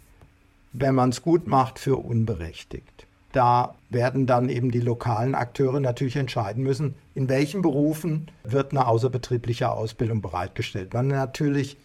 wenn 0.72 0.96
man 0.96 1.10
es 1.10 1.22
gut 1.22 1.48
macht, 1.48 1.80
für 1.80 1.98
unberechtigt. 1.98 3.08
Da 3.32 3.76
werden 3.89 4.26
dann 4.26 4.50
eben 4.50 4.72
die 4.72 4.80
lokalen 4.80 5.36
Akteure 5.36 5.80
natürlich 5.80 6.15
entscheiden 6.15 6.63
müssen, 6.63 6.96
in 7.13 7.30
welchen 7.30 7.62
Berufen 7.62 8.30
wird 8.44 8.72
eine 8.72 8.88
außerbetriebliche 8.88 9.70
Ausbildung 9.70 10.22
bereitgestellt. 10.22 10.94
Wenn 10.94 11.08
natürlich 11.08 11.78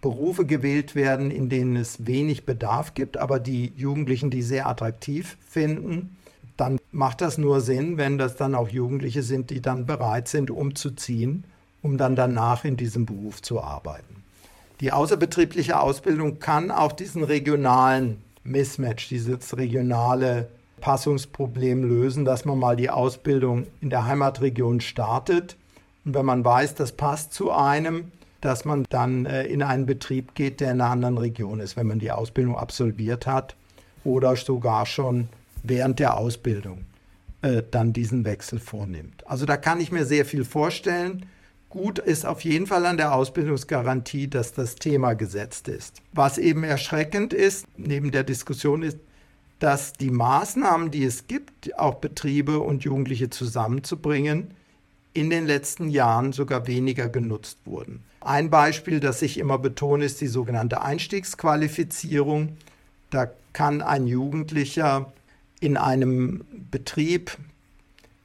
Berufe 0.00 0.46
gewählt 0.46 0.94
werden, 0.94 1.30
in 1.30 1.48
denen 1.48 1.76
es 1.76 2.06
wenig 2.06 2.46
Bedarf 2.46 2.94
gibt, 2.94 3.16
aber 3.16 3.40
die 3.40 3.72
Jugendlichen 3.76 4.30
die 4.30 4.42
sehr 4.42 4.68
attraktiv 4.68 5.36
finden, 5.48 6.16
dann 6.56 6.78
macht 6.92 7.20
das 7.20 7.38
nur 7.38 7.60
Sinn, 7.60 7.98
wenn 7.98 8.18
das 8.18 8.36
dann 8.36 8.54
auch 8.54 8.68
Jugendliche 8.68 9.22
sind, 9.22 9.50
die 9.50 9.60
dann 9.60 9.86
bereit 9.86 10.28
sind, 10.28 10.50
umzuziehen, 10.50 11.44
um 11.82 11.98
dann 11.98 12.16
danach 12.16 12.64
in 12.64 12.76
diesem 12.76 13.06
Beruf 13.06 13.42
zu 13.42 13.60
arbeiten. 13.60 14.24
Die 14.80 14.92
außerbetriebliche 14.92 15.80
Ausbildung 15.80 16.38
kann 16.38 16.70
auch 16.70 16.92
diesen 16.92 17.24
regionalen 17.24 18.18
Mismatch, 18.44 19.08
dieses 19.08 19.56
regionale 19.56 20.48
Passungsproblem 20.80 21.84
lösen, 21.84 22.24
dass 22.24 22.44
man 22.44 22.58
mal 22.58 22.76
die 22.76 22.90
Ausbildung 22.90 23.66
in 23.80 23.90
der 23.90 24.06
Heimatregion 24.06 24.80
startet. 24.80 25.56
Und 26.04 26.14
wenn 26.14 26.26
man 26.26 26.44
weiß, 26.44 26.74
das 26.74 26.92
passt 26.92 27.32
zu 27.32 27.50
einem, 27.50 28.12
dass 28.40 28.64
man 28.64 28.84
dann 28.90 29.26
äh, 29.26 29.44
in 29.44 29.62
einen 29.62 29.86
Betrieb 29.86 30.34
geht, 30.34 30.60
der 30.60 30.72
in 30.72 30.80
einer 30.80 30.90
anderen 30.90 31.18
Region 31.18 31.60
ist, 31.60 31.76
wenn 31.76 31.86
man 31.86 31.98
die 31.98 32.12
Ausbildung 32.12 32.56
absolviert 32.56 33.26
hat 33.26 33.56
oder 34.04 34.36
sogar 34.36 34.86
schon 34.86 35.28
während 35.62 35.98
der 35.98 36.16
Ausbildung 36.16 36.84
äh, 37.42 37.62
dann 37.70 37.92
diesen 37.92 38.24
Wechsel 38.24 38.58
vornimmt. 38.58 39.26
Also 39.26 39.46
da 39.46 39.56
kann 39.56 39.80
ich 39.80 39.92
mir 39.92 40.04
sehr 40.04 40.24
viel 40.24 40.44
vorstellen. 40.44 41.26
Gut 41.68 41.98
ist 41.98 42.24
auf 42.24 42.42
jeden 42.42 42.66
Fall 42.66 42.86
an 42.86 42.96
der 42.96 43.14
Ausbildungsgarantie, 43.14 44.28
dass 44.28 44.52
das 44.52 44.76
Thema 44.76 45.14
gesetzt 45.14 45.68
ist. 45.68 46.00
Was 46.12 46.38
eben 46.38 46.64
erschreckend 46.64 47.32
ist, 47.32 47.66
neben 47.76 48.12
der 48.12 48.24
Diskussion 48.24 48.82
ist, 48.82 48.98
dass 49.58 49.92
die 49.92 50.10
Maßnahmen, 50.10 50.90
die 50.90 51.04
es 51.04 51.26
gibt, 51.26 51.78
auch 51.78 51.96
Betriebe 51.96 52.60
und 52.60 52.84
Jugendliche 52.84 53.30
zusammenzubringen, 53.30 54.52
in 55.12 55.30
den 55.30 55.46
letzten 55.46 55.88
Jahren 55.88 56.32
sogar 56.32 56.66
weniger 56.66 57.08
genutzt 57.08 57.58
wurden. 57.64 58.04
Ein 58.20 58.50
Beispiel, 58.50 59.00
das 59.00 59.22
ich 59.22 59.38
immer 59.38 59.58
betone, 59.58 60.04
ist 60.04 60.20
die 60.20 60.26
sogenannte 60.26 60.82
Einstiegsqualifizierung. 60.82 62.56
Da 63.10 63.30
kann 63.52 63.80
ein 63.80 64.06
Jugendlicher 64.06 65.12
in 65.60 65.76
einem 65.76 66.44
Betrieb 66.70 67.36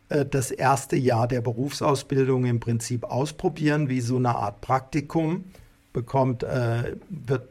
äh, 0.09 0.25
das 0.25 0.51
erste 0.51 0.95
Jahr 0.95 1.27
der 1.27 1.41
Berufsausbildung 1.41 2.45
im 2.45 2.59
Prinzip 2.59 3.03
ausprobieren, 3.03 3.89
wie 3.89 4.01
so 4.01 4.17
eine 4.17 4.35
Art 4.35 4.61
Praktikum, 4.61 5.45
bekommt, 5.93 6.43
äh, 6.43 6.95
wird, 7.09 7.49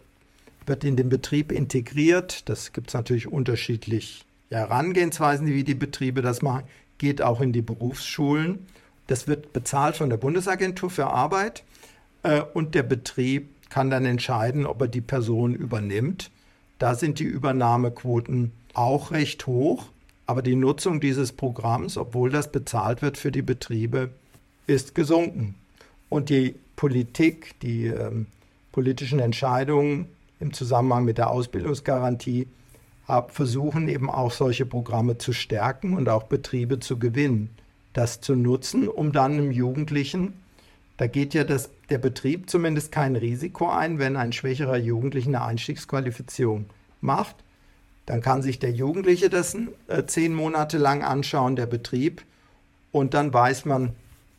wird 0.66 0.84
in 0.84 0.96
den 0.96 1.08
Betrieb 1.08 1.52
integriert. 1.52 2.48
Das 2.48 2.72
gibt 2.72 2.88
es 2.88 2.94
natürlich 2.94 3.28
unterschiedlich 3.28 4.24
Herangehensweisen, 4.50 5.46
wie 5.46 5.64
die 5.64 5.74
Betriebe 5.74 6.22
das 6.22 6.42
machen, 6.42 6.64
geht 6.98 7.22
auch 7.22 7.40
in 7.40 7.52
die 7.52 7.62
Berufsschulen. 7.62 8.66
Das 9.06 9.28
wird 9.28 9.52
bezahlt 9.52 9.96
von 9.96 10.10
der 10.10 10.16
Bundesagentur 10.16 10.90
für 10.90 11.06
Arbeit 11.06 11.64
äh, 12.22 12.42
und 12.54 12.74
der 12.74 12.82
Betrieb 12.82 13.48
kann 13.70 13.90
dann 13.90 14.04
entscheiden, 14.04 14.66
ob 14.66 14.80
er 14.80 14.88
die 14.88 15.00
Person 15.00 15.54
übernimmt. 15.54 16.30
Da 16.78 16.94
sind 16.94 17.18
die 17.20 17.24
Übernahmequoten 17.24 18.52
auch 18.74 19.10
recht 19.10 19.46
hoch, 19.46 19.86
aber 20.26 20.42
die 20.42 20.56
Nutzung 20.56 21.00
dieses 21.00 21.32
Programms, 21.32 21.96
obwohl 21.96 22.30
das 22.30 22.52
bezahlt 22.52 23.02
wird 23.02 23.18
für 23.18 23.32
die 23.32 23.42
Betriebe, 23.42 24.10
ist 24.66 24.94
gesunken. 24.94 25.56
Und 26.08 26.28
die 26.28 26.54
Politik, 26.76 27.58
die 27.60 27.86
ähm, 27.86 28.26
politischen 28.72 29.18
Entscheidungen 29.18 30.06
im 30.38 30.52
Zusammenhang 30.52 31.04
mit 31.04 31.18
der 31.18 31.30
Ausbildungsgarantie 31.30 32.46
versuchen 33.28 33.88
eben 33.88 34.08
auch 34.08 34.30
solche 34.30 34.64
Programme 34.64 35.18
zu 35.18 35.32
stärken 35.32 35.94
und 35.94 36.08
auch 36.08 36.24
Betriebe 36.24 36.78
zu 36.78 36.98
gewinnen, 36.98 37.50
das 37.92 38.20
zu 38.20 38.36
nutzen, 38.36 38.86
um 38.86 39.10
dann 39.10 39.32
einem 39.32 39.50
Jugendlichen, 39.50 40.34
da 40.96 41.06
geht 41.06 41.34
ja 41.34 41.44
das, 41.44 41.70
der 41.88 41.98
Betrieb 41.98 42.48
zumindest 42.48 42.92
kein 42.92 43.16
Risiko 43.16 43.68
ein, 43.68 43.98
wenn 43.98 44.16
ein 44.16 44.32
schwächerer 44.32 44.76
Jugendlicher 44.76 45.28
eine 45.28 45.42
Einstiegsqualifizierung 45.42 46.66
macht, 47.00 47.36
dann 48.06 48.20
kann 48.20 48.42
sich 48.42 48.58
der 48.58 48.72
Jugendliche 48.72 49.30
das 49.30 49.56
äh, 49.88 50.04
zehn 50.06 50.34
Monate 50.34 50.78
lang 50.78 51.02
anschauen, 51.02 51.56
der 51.56 51.66
Betrieb, 51.66 52.22
und 52.92 53.14
dann 53.14 53.32
weiß 53.32 53.66
man 53.66 53.94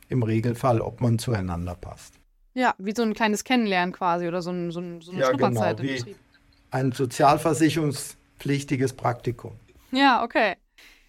im 0.10 0.24
Regelfall, 0.24 0.82
ob 0.82 1.00
man 1.00 1.20
zueinander 1.20 1.76
passt. 1.76 2.16
Ja, 2.54 2.76
wie 2.78 2.94
so 2.94 3.02
ein 3.02 3.14
kleines 3.14 3.46
Kennenlernen 3.46 3.94
quasi 3.94 4.28
oder 4.28 4.42
so, 4.42 4.52
ein, 4.52 4.72
so, 4.72 4.82
ein, 4.82 5.02
so 5.02 5.12
eine 5.12 5.22
ja, 5.22 5.28
Schnupperzeit 5.28 5.78
genau, 5.78 5.90
im 5.90 5.98
Betrieb. 5.98 6.18
Ein 6.72 6.92
sozialversicherungspflichtiges 6.92 8.92
Praktikum. 8.94 9.54
Ja, 9.92 10.24
okay. 10.24 10.56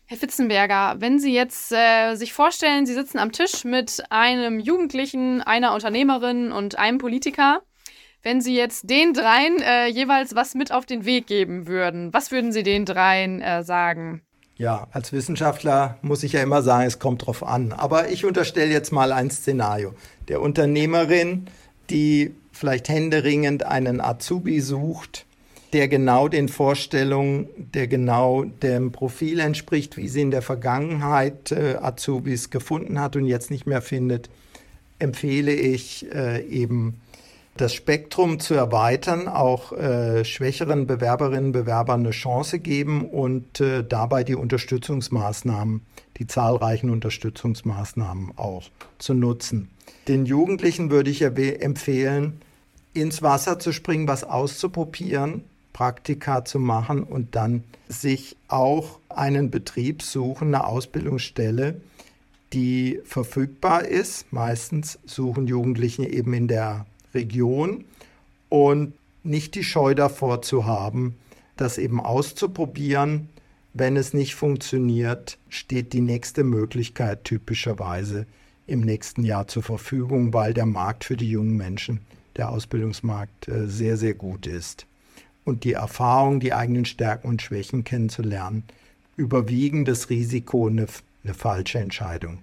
Herr 0.06 0.18
Fitzenberger, 0.18 0.96
wenn 0.98 1.18
Sie 1.18 1.34
jetzt 1.34 1.72
äh, 1.72 2.14
sich 2.14 2.32
vorstellen, 2.32 2.86
Sie 2.86 2.94
sitzen 2.94 3.18
am 3.18 3.32
Tisch 3.32 3.64
mit 3.64 4.04
einem 4.10 4.60
Jugendlichen, 4.60 5.40
einer 5.40 5.74
Unternehmerin 5.74 6.52
und 6.52 6.78
einem 6.78 6.98
Politiker 6.98 7.62
wenn 8.22 8.40
Sie 8.40 8.56
jetzt 8.56 8.88
den 8.88 9.12
dreien 9.12 9.60
äh, 9.62 9.86
jeweils 9.86 10.34
was 10.34 10.54
mit 10.54 10.72
auf 10.72 10.86
den 10.86 11.04
Weg 11.04 11.26
geben 11.26 11.66
würden, 11.66 12.12
was 12.12 12.30
würden 12.30 12.52
Sie 12.52 12.62
den 12.62 12.84
dreien 12.84 13.40
äh, 13.40 13.62
sagen? 13.64 14.22
Ja, 14.56 14.86
als 14.92 15.12
Wissenschaftler 15.12 15.98
muss 16.02 16.22
ich 16.22 16.34
ja 16.34 16.42
immer 16.42 16.62
sagen, 16.62 16.86
es 16.86 16.98
kommt 16.98 17.26
drauf 17.26 17.42
an. 17.42 17.72
Aber 17.72 18.10
ich 18.10 18.24
unterstelle 18.24 18.70
jetzt 18.70 18.92
mal 18.92 19.12
ein 19.12 19.30
Szenario. 19.30 19.94
Der 20.28 20.40
Unternehmerin, 20.40 21.46
die 21.90 22.34
vielleicht 22.52 22.88
händeringend 22.88 23.64
einen 23.64 24.00
Azubi 24.00 24.60
sucht, 24.60 25.26
der 25.72 25.88
genau 25.88 26.28
den 26.28 26.48
Vorstellungen, 26.48 27.48
der 27.56 27.88
genau 27.88 28.44
dem 28.44 28.92
Profil 28.92 29.40
entspricht, 29.40 29.96
wie 29.96 30.08
sie 30.08 30.20
in 30.20 30.30
der 30.30 30.42
Vergangenheit 30.42 31.50
äh, 31.50 31.76
Azubis 31.80 32.50
gefunden 32.50 33.00
hat 33.00 33.16
und 33.16 33.24
jetzt 33.24 33.50
nicht 33.50 33.66
mehr 33.66 33.80
findet, 33.80 34.28
empfehle 34.98 35.52
ich 35.52 36.06
äh, 36.14 36.46
eben 36.46 37.00
das 37.56 37.74
Spektrum 37.74 38.40
zu 38.40 38.54
erweitern, 38.54 39.28
auch 39.28 39.72
äh, 39.72 40.24
schwächeren 40.24 40.86
Bewerberinnen 40.86 41.46
und 41.46 41.52
Bewerbern 41.52 42.00
eine 42.00 42.10
Chance 42.10 42.58
geben 42.58 43.08
und 43.08 43.60
äh, 43.60 43.84
dabei 43.84 44.24
die 44.24 44.34
Unterstützungsmaßnahmen, 44.34 45.82
die 46.16 46.26
zahlreichen 46.26 46.90
Unterstützungsmaßnahmen 46.90 48.32
auch 48.36 48.64
zu 48.98 49.14
nutzen. 49.14 49.70
Den 50.08 50.24
Jugendlichen 50.24 50.90
würde 50.90 51.10
ich 51.10 51.22
empfehlen, 51.22 52.40
ins 52.94 53.22
Wasser 53.22 53.58
zu 53.58 53.72
springen, 53.72 54.08
was 54.08 54.24
auszuprobieren, 54.24 55.44
Praktika 55.72 56.44
zu 56.44 56.58
machen 56.58 57.02
und 57.02 57.34
dann 57.34 57.64
sich 57.88 58.36
auch 58.48 58.98
einen 59.08 59.50
Betrieb 59.50 60.02
suchen, 60.02 60.48
eine 60.48 60.66
Ausbildungsstelle, 60.66 61.80
die 62.52 63.00
verfügbar 63.04 63.84
ist. 63.84 64.32
Meistens 64.32 64.98
suchen 65.06 65.46
Jugendliche 65.46 66.04
eben 66.04 66.34
in 66.34 66.48
der 66.48 66.86
Region 67.14 67.84
und 68.48 68.94
nicht 69.22 69.54
die 69.54 69.64
Scheu 69.64 69.94
davor 69.94 70.42
zu 70.42 70.66
haben, 70.66 71.16
das 71.56 71.78
eben 71.78 72.00
auszuprobieren. 72.00 73.28
Wenn 73.74 73.96
es 73.96 74.12
nicht 74.12 74.34
funktioniert, 74.34 75.38
steht 75.48 75.92
die 75.92 76.00
nächste 76.00 76.44
Möglichkeit 76.44 77.24
typischerweise 77.24 78.26
im 78.66 78.80
nächsten 78.80 79.24
Jahr 79.24 79.48
zur 79.48 79.62
Verfügung, 79.62 80.32
weil 80.32 80.54
der 80.54 80.66
Markt 80.66 81.04
für 81.04 81.16
die 81.16 81.30
jungen 81.30 81.56
Menschen, 81.56 82.00
der 82.36 82.50
Ausbildungsmarkt, 82.50 83.48
äh, 83.48 83.66
sehr, 83.66 83.96
sehr 83.96 84.14
gut 84.14 84.46
ist. 84.46 84.86
Und 85.44 85.64
die 85.64 85.72
Erfahrung, 85.72 86.40
die 86.40 86.52
eigenen 86.52 86.84
Stärken 86.84 87.28
und 87.28 87.42
Schwächen 87.42 87.84
kennenzulernen, 87.84 88.64
überwiegen 89.16 89.84
das 89.84 90.10
Risiko, 90.10 90.68
eine, 90.68 90.86
eine 91.24 91.34
falsche 91.34 91.78
Entscheidung 91.78 92.38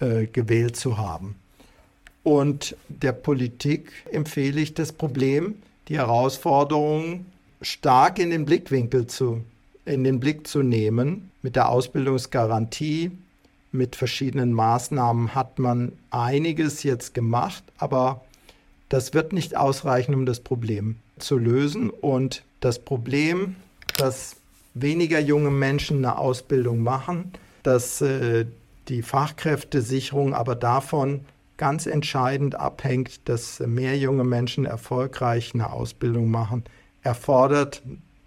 äh, 0.00 0.26
gewählt 0.26 0.76
zu 0.76 0.98
haben. 0.98 1.36
Und 2.22 2.76
der 2.88 3.12
Politik 3.12 3.92
empfehle 4.10 4.60
ich 4.60 4.74
das 4.74 4.92
Problem, 4.92 5.56
die 5.88 5.96
Herausforderungen 5.96 7.26
stark 7.60 8.18
in 8.18 8.30
den 8.30 8.44
Blickwinkel 8.44 9.06
zu, 9.06 9.44
in 9.84 10.04
den 10.04 10.20
Blick 10.20 10.46
zu 10.46 10.62
nehmen. 10.62 11.30
Mit 11.42 11.56
der 11.56 11.68
Ausbildungsgarantie, 11.68 13.10
mit 13.72 13.96
verschiedenen 13.96 14.52
Maßnahmen 14.52 15.34
hat 15.34 15.58
man 15.58 15.92
einiges 16.10 16.82
jetzt 16.82 17.14
gemacht, 17.14 17.64
aber 17.78 18.20
das 18.88 19.14
wird 19.14 19.32
nicht 19.32 19.56
ausreichen, 19.56 20.14
um 20.14 20.26
das 20.26 20.40
Problem 20.40 20.96
zu 21.18 21.38
lösen. 21.38 21.90
Und 21.90 22.44
das 22.60 22.78
Problem, 22.78 23.56
dass 23.96 24.36
weniger 24.74 25.18
junge 25.18 25.50
Menschen 25.50 25.98
eine 25.98 26.18
Ausbildung 26.18 26.82
machen, 26.82 27.32
dass 27.62 28.00
äh, 28.00 28.46
die 28.88 29.02
Fachkräftesicherung 29.02 30.34
aber 30.34 30.54
davon 30.54 31.20
ganz 31.56 31.86
entscheidend 31.86 32.54
abhängt, 32.54 33.28
dass 33.28 33.60
mehr 33.60 33.96
junge 33.96 34.24
Menschen 34.24 34.64
erfolgreich 34.64 35.52
eine 35.54 35.72
Ausbildung 35.72 36.30
machen, 36.30 36.64
erfordert 37.02 37.82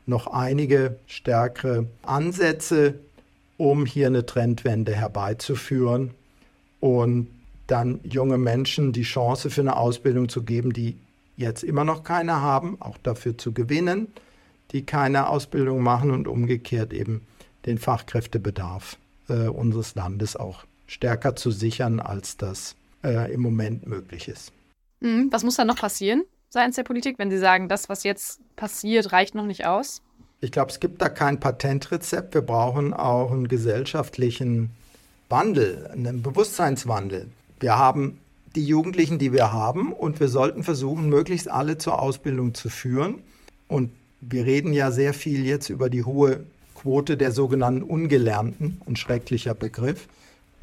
noch 0.05 0.27
einige 0.27 0.97
stärkere 1.07 1.87
Ansätze, 2.03 2.95
um 3.57 3.85
hier 3.85 4.07
eine 4.07 4.25
Trendwende 4.25 4.93
herbeizuführen 4.93 6.11
und 6.79 7.27
dann 7.67 7.99
junge 8.03 8.37
Menschen 8.37 8.91
die 8.91 9.03
Chance 9.03 9.49
für 9.49 9.61
eine 9.61 9.77
Ausbildung 9.77 10.29
zu 10.29 10.43
geben, 10.43 10.73
die 10.73 10.97
jetzt 11.37 11.63
immer 11.63 11.83
noch 11.83 12.03
keine 12.03 12.41
haben, 12.41 12.77
auch 12.79 12.97
dafür 13.01 13.37
zu 13.37 13.53
gewinnen, 13.53 14.07
die 14.71 14.85
keine 14.85 15.29
Ausbildung 15.29 15.81
machen 15.81 16.11
und 16.11 16.27
umgekehrt 16.27 16.93
eben 16.93 17.21
den 17.65 17.77
Fachkräftebedarf 17.77 18.97
äh, 19.29 19.47
unseres 19.47 19.95
Landes 19.95 20.35
auch 20.35 20.65
stärker 20.87 21.35
zu 21.35 21.51
sichern, 21.51 21.99
als 21.99 22.37
das 22.37 22.75
äh, 23.05 23.31
im 23.31 23.41
Moment 23.41 23.85
möglich 23.87 24.27
ist. 24.27 24.51
Mhm. 24.99 25.29
Was 25.31 25.43
muss 25.43 25.55
dann 25.55 25.67
noch 25.67 25.77
passieren 25.77 26.23
seitens 26.49 26.75
der 26.75 26.83
Politik, 26.83 27.19
wenn 27.19 27.29
Sie 27.29 27.37
sagen, 27.37 27.69
das, 27.69 27.89
was 27.89 28.03
jetzt 28.03 28.39
passiert, 28.55 29.11
reicht 29.11 29.35
noch 29.35 29.45
nicht 29.45 29.65
aus? 29.65 30.01
Ich 30.41 30.51
glaube, 30.51 30.71
es 30.71 30.79
gibt 30.79 31.01
da 31.01 31.09
kein 31.09 31.39
Patentrezept. 31.39 32.33
Wir 32.33 32.41
brauchen 32.41 32.93
auch 32.93 33.31
einen 33.31 33.47
gesellschaftlichen 33.47 34.71
Wandel, 35.29 35.87
einen 35.91 36.21
Bewusstseinswandel. 36.21 37.27
Wir 37.59 37.77
haben 37.77 38.19
die 38.55 38.65
Jugendlichen, 38.65 39.19
die 39.19 39.33
wir 39.33 39.51
haben, 39.51 39.91
und 39.91 40.19
wir 40.19 40.29
sollten 40.29 40.63
versuchen, 40.63 41.09
möglichst 41.09 41.49
alle 41.49 41.77
zur 41.77 42.01
Ausbildung 42.01 42.53
zu 42.53 42.69
führen. 42.69 43.21
Und 43.67 43.91
wir 44.21 44.45
reden 44.45 44.71
ja 44.71 44.91
sehr 44.91 45.13
viel 45.13 45.45
jetzt 45.45 45.69
über 45.69 45.89
die 45.89 46.03
hohe 46.03 46.45
Quote 46.73 47.17
der 47.17 47.31
sogenannten 47.31 47.83
Ungelernten, 47.83 48.81
ein 48.85 48.95
schrecklicher 48.95 49.55
Begriff, 49.55 50.07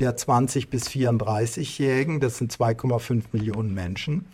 der 0.03 0.17
20- 0.17 0.69
bis 0.69 0.89
34-Jährigen, 0.89 2.21
das 2.21 2.39
sind 2.39 2.53
2,5 2.53 3.25
Millionen 3.33 3.73
Menschen. 3.73 4.27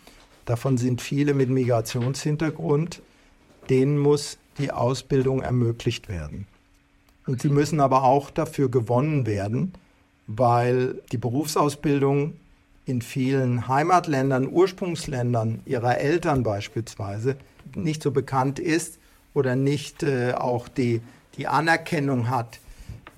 Davon 0.45 0.77
sind 0.77 1.01
viele 1.01 1.33
mit 1.33 1.49
Migrationshintergrund. 1.49 3.01
Denen 3.69 3.99
muss 3.99 4.39
die 4.57 4.71
Ausbildung 4.71 5.41
ermöglicht 5.41 6.09
werden. 6.09 6.47
Und 7.27 7.41
sie 7.41 7.49
müssen 7.49 7.79
aber 7.79 8.03
auch 8.03 8.31
dafür 8.31 8.69
gewonnen 8.69 9.27
werden, 9.27 9.73
weil 10.25 10.95
die 11.11 11.17
Berufsausbildung 11.17 12.33
in 12.85 13.03
vielen 13.03 13.67
Heimatländern, 13.67 14.49
Ursprungsländern 14.51 15.61
ihrer 15.65 15.99
Eltern 15.99 16.41
beispielsweise 16.41 17.37
nicht 17.75 18.01
so 18.01 18.09
bekannt 18.09 18.57
ist 18.57 18.97
oder 19.35 19.55
nicht 19.55 20.01
äh, 20.01 20.33
auch 20.33 20.67
die 20.67 21.01
die 21.37 21.47
Anerkennung 21.47 22.29
hat, 22.29 22.59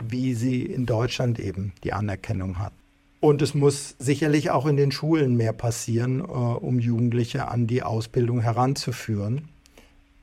wie 0.09 0.33
sie 0.33 0.63
in 0.63 0.85
Deutschland 0.85 1.39
eben 1.39 1.73
die 1.83 1.93
Anerkennung 1.93 2.59
hat. 2.59 2.73
Und 3.19 3.41
es 3.41 3.53
muss 3.53 3.95
sicherlich 3.99 4.49
auch 4.49 4.65
in 4.65 4.77
den 4.77 4.91
Schulen 4.91 5.37
mehr 5.37 5.53
passieren, 5.53 6.21
äh, 6.21 6.23
um 6.23 6.79
Jugendliche 6.79 7.47
an 7.47 7.67
die 7.67 7.83
Ausbildung 7.83 8.41
heranzuführen. 8.41 9.49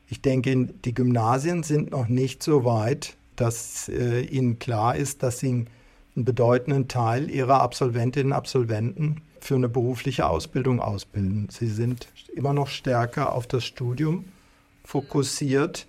Ich 0.08 0.20
denke, 0.20 0.68
die 0.84 0.94
Gymnasien 0.94 1.62
sind 1.62 1.92
noch 1.92 2.08
nicht 2.08 2.42
so 2.42 2.64
weit, 2.64 3.16
dass 3.36 3.88
äh, 3.88 4.22
ihnen 4.22 4.58
klar 4.58 4.96
ist, 4.96 5.22
dass 5.22 5.38
sie 5.38 5.48
einen 5.48 6.24
bedeutenden 6.24 6.88
Teil 6.88 7.30
ihrer 7.30 7.60
Absolventinnen 7.60 8.32
und 8.32 8.36
Absolventen 8.36 9.20
für 9.40 9.54
eine 9.54 9.68
berufliche 9.68 10.28
Ausbildung 10.28 10.80
ausbilden. 10.80 11.48
Sie 11.50 11.68
sind 11.68 12.08
immer 12.34 12.52
noch 12.52 12.66
stärker 12.66 13.32
auf 13.32 13.46
das 13.46 13.64
Studium 13.64 14.24
fokussiert 14.82 15.86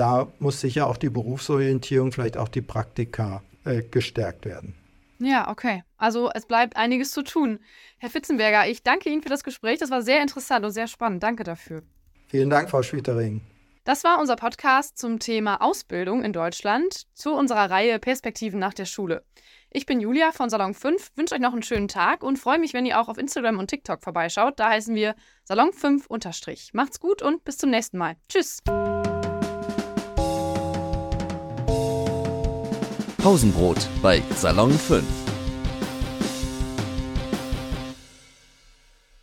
da 0.00 0.28
muss 0.38 0.60
sicher 0.60 0.86
auch 0.86 0.96
die 0.96 1.10
Berufsorientierung, 1.10 2.10
vielleicht 2.10 2.38
auch 2.38 2.48
die 2.48 2.62
Praktika 2.62 3.42
äh, 3.64 3.82
gestärkt 3.82 4.46
werden. 4.46 4.74
Ja, 5.18 5.50
okay. 5.50 5.84
Also 5.98 6.30
es 6.34 6.46
bleibt 6.46 6.76
einiges 6.76 7.10
zu 7.10 7.22
tun. 7.22 7.58
Herr 7.98 8.08
Fitzenberger, 8.08 8.66
ich 8.66 8.82
danke 8.82 9.10
Ihnen 9.10 9.22
für 9.22 9.28
das 9.28 9.44
Gespräch. 9.44 9.78
Das 9.78 9.90
war 9.90 10.00
sehr 10.00 10.22
interessant 10.22 10.64
und 10.64 10.72
sehr 10.72 10.86
spannend. 10.86 11.22
Danke 11.22 11.44
dafür. 11.44 11.82
Vielen 12.28 12.48
Dank, 12.48 12.70
Frau 12.70 12.82
Schwietering. 12.82 13.42
Das 13.84 14.02
war 14.02 14.18
unser 14.18 14.36
Podcast 14.36 14.96
zum 14.96 15.18
Thema 15.18 15.60
Ausbildung 15.60 16.22
in 16.22 16.32
Deutschland 16.32 17.06
zu 17.12 17.34
unserer 17.34 17.70
Reihe 17.70 17.98
Perspektiven 17.98 18.58
nach 18.58 18.72
der 18.72 18.86
Schule. 18.86 19.24
Ich 19.70 19.84
bin 19.84 20.00
Julia 20.00 20.32
von 20.32 20.48
Salon 20.48 20.74
5, 20.74 21.12
wünsche 21.16 21.34
euch 21.34 21.40
noch 21.40 21.52
einen 21.52 21.62
schönen 21.62 21.88
Tag 21.88 22.22
und 22.22 22.38
freue 22.38 22.58
mich, 22.58 22.72
wenn 22.72 22.86
ihr 22.86 23.00
auch 23.00 23.08
auf 23.08 23.18
Instagram 23.18 23.58
und 23.58 23.68
TikTok 23.68 24.02
vorbeischaut. 24.02 24.58
Da 24.58 24.70
heißen 24.70 24.94
wir 24.94 25.14
Salon 25.44 25.72
5 25.72 26.06
unterstrich. 26.06 26.70
Macht's 26.72 27.00
gut 27.00 27.20
und 27.20 27.44
bis 27.44 27.58
zum 27.58 27.70
nächsten 27.70 27.98
Mal. 27.98 28.16
Tschüss. 28.28 28.62
Pausenbrot 33.20 33.88
bei 34.02 34.22
Salon 34.34 34.72
5. 34.72 35.29